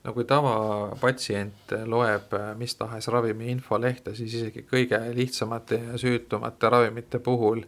No 0.03 0.13
kui 0.15 0.23
tavapatsient 0.23 1.73
loeb 1.89 2.31
mis 2.57 2.75
tahes 2.79 3.09
ravimi 3.11 3.49
infolehte, 3.51 4.13
siis 4.15 4.37
isegi 4.37 4.63
kõige 4.69 5.01
lihtsamate 5.17 5.81
ja 5.89 5.97
süütumate 5.99 6.69
ravimite 6.71 7.19
puhul 7.19 7.65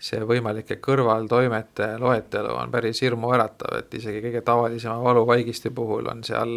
see 0.00 0.22
võimalike 0.24 0.78
kõrvaltoimete 0.80 1.92
loetelu 2.00 2.54
on 2.56 2.72
päris 2.72 3.02
hirmuäratav, 3.04 3.76
et 3.82 3.94
isegi 4.00 4.22
kõige 4.24 4.40
tavalisema 4.46 4.96
valuvaigisti 5.04 5.70
puhul 5.76 6.08
on 6.08 6.24
seal 6.24 6.56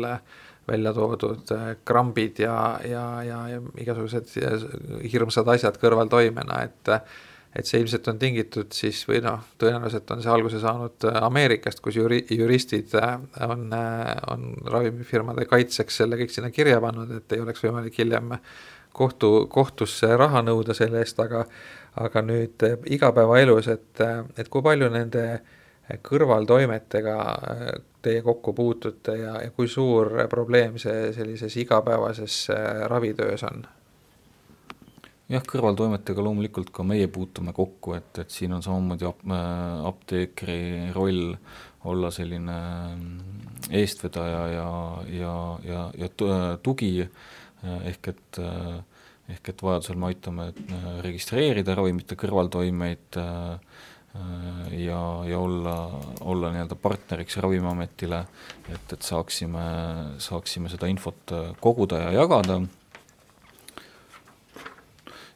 välja 0.68 0.94
toodud 0.96 1.52
äh, 1.52 1.76
krambid 1.86 2.40
ja, 2.40 2.56
ja, 2.88 3.06
ja, 3.28 3.44
ja 3.52 3.62
igasugused 3.84 4.32
hirmsad 5.12 5.54
asjad 5.58 5.80
kõrvaltoimena, 5.82 6.64
et 6.64 6.98
et 7.54 7.70
see 7.70 7.84
ilmselt 7.84 8.08
on 8.10 8.18
tingitud 8.18 8.74
siis 8.74 9.04
või 9.06 9.20
noh, 9.22 9.44
tõenäoliselt 9.62 10.10
on 10.14 10.22
see 10.24 10.32
alguse 10.34 10.58
saanud 10.62 11.06
Ameerikast, 11.22 11.84
kus 11.86 12.00
juri-, 12.00 12.24
juristid 12.34 12.96
äh, 12.98 13.18
on, 13.46 13.68
äh, 13.78 14.14
on 14.34 14.48
ravimifirmade 14.74 15.46
kaitseks 15.50 16.02
selle 16.02 16.18
kõik 16.18 16.34
sinna 16.34 16.50
kirja 16.54 16.80
pannud, 16.82 17.12
et 17.20 17.36
ei 17.36 17.44
oleks 17.44 17.62
võimalik 17.66 18.00
hiljem 18.02 18.34
kohtu, 18.94 19.46
kohtusse 19.54 20.10
raha 20.18 20.42
nõuda 20.46 20.74
selle 20.78 21.04
eest, 21.04 21.22
aga 21.22 21.46
aga 22.02 22.24
nüüd 22.26 22.64
eh, 22.66 22.78
igapäevaelus, 22.96 23.70
et, 23.74 23.92
eh, 24.02 24.24
et 24.38 24.50
kui 24.50 24.64
palju 24.66 24.90
nende 24.94 25.26
eh, 25.34 26.00
kõrvaltoimetega 26.02 27.18
teie 28.04 28.24
kokku 28.26 28.54
puutute 28.58 29.18
ja, 29.20 29.38
ja 29.44 29.52
kui 29.56 29.70
suur 29.72 30.12
probleem 30.32 30.80
see 30.82 31.12
sellises 31.16 31.56
igapäevases 31.62 32.48
ravitöös 32.92 33.46
on? 33.50 33.66
jah, 35.32 35.44
kõrvaltoimetega 35.50 36.24
loomulikult 36.24 36.74
ka 36.74 36.84
meie 36.86 37.08
puutume 37.08 37.54
kokku, 37.56 37.96
et, 37.98 38.18
et 38.22 38.34
siin 38.34 38.54
on 38.54 38.64
samamoodi 38.66 39.08
ap-, 39.08 39.24
apteekri 39.90 40.92
roll 40.94 41.32
olla 41.90 42.12
selline 42.14 42.58
eestvedaja 43.72 44.44
ja, 44.52 44.68
ja, 45.12 45.34
ja, 45.68 45.86
ja 45.98 46.10
tugi, 46.64 46.92
ehk 47.64 48.08
et 48.12 48.40
äh, 48.44 48.78
ehk 49.32 49.54
et 49.54 49.64
vajadusel 49.64 50.00
me 50.00 50.10
aitame 50.12 50.52
äh, 50.52 50.86
registreerida 51.06 51.76
ravimite 51.80 52.18
kõrvaltoimeid 52.20 53.18
äh, 53.22 53.56
äh, 54.20 54.78
ja, 54.84 55.02
ja 55.30 55.40
olla, 55.40 55.78
olla 56.22 56.52
nii-öelda 56.54 56.78
partneriks 56.80 57.40
Ravimiametile, 57.44 58.24
et, 58.68 58.96
et 58.98 59.02
saaksime, 59.02 59.66
saaksime 60.24 60.72
seda 60.72 60.92
infot 60.92 61.36
koguda 61.64 62.08
ja 62.08 62.16
jagada. 62.22 62.62
Ja 62.64 62.80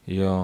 ja 0.08 0.34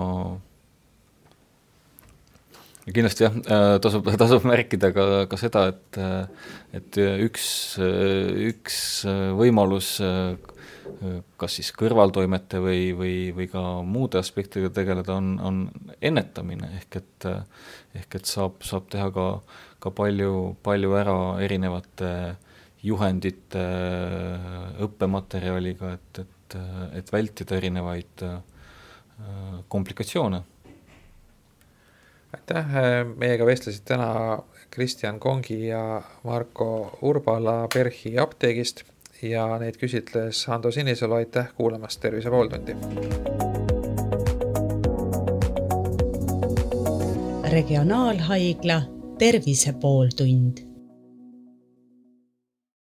kindlasti 2.92 3.24
jah, 3.24 3.36
tasub, 3.82 4.08
tasub 4.22 4.44
märkida 4.48 4.92
ka, 4.96 5.06
ka 5.30 5.40
seda, 5.40 5.68
et 5.72 6.00
et 6.74 6.98
üks, 7.28 7.46
üks 7.80 8.78
võimalus 9.38 9.96
kas 11.40 11.56
siis 11.58 11.70
kõrvaltoimete 11.74 12.60
või, 12.60 12.82
või, 12.96 13.14
või 13.36 13.46
ka 13.48 13.62
muude 13.86 14.18
aspektidega 14.20 14.72
tegeleda, 14.74 15.16
on, 15.16 15.38
on 15.40 15.62
ennetamine, 16.04 16.68
ehk 16.80 16.98
et 17.00 17.28
ehk 17.94 18.18
et 18.18 18.28
saab, 18.28 18.62
saab 18.66 18.88
teha 18.92 19.08
ka, 19.14 19.26
ka 19.82 19.92
palju, 19.94 20.56
palju 20.66 20.96
ära 20.98 21.18
erinevate 21.44 22.10
juhendite, 22.84 23.62
õppematerjaliga, 24.84 25.94
et, 25.96 26.24
et, 26.24 26.56
et 27.00 27.12
vältida 27.14 27.56
erinevaid 27.56 28.24
komplikatsioone. 29.72 30.42
Aitäh, 32.34 32.66
meiega 33.16 33.46
vestlesid 33.46 33.86
täna 33.86 34.38
Kristjan 34.70 35.20
Kongi 35.20 35.66
ja 35.66 36.02
Marko 36.24 36.98
Urbala 37.02 37.68
PERHi 37.74 38.18
apteegist 38.18 38.82
ja 39.22 39.46
neid 39.58 39.78
küsitles 39.78 40.44
Ando 40.48 40.70
Sinisalu, 40.70 41.14
aitäh 41.22 41.54
kuulamast! 41.56 42.00
Tervise 42.00 42.30
pooltundi. 42.30 42.76
regionaalhaigla 47.54 48.82
Tervise 49.18 49.72
pooltund 49.72 50.73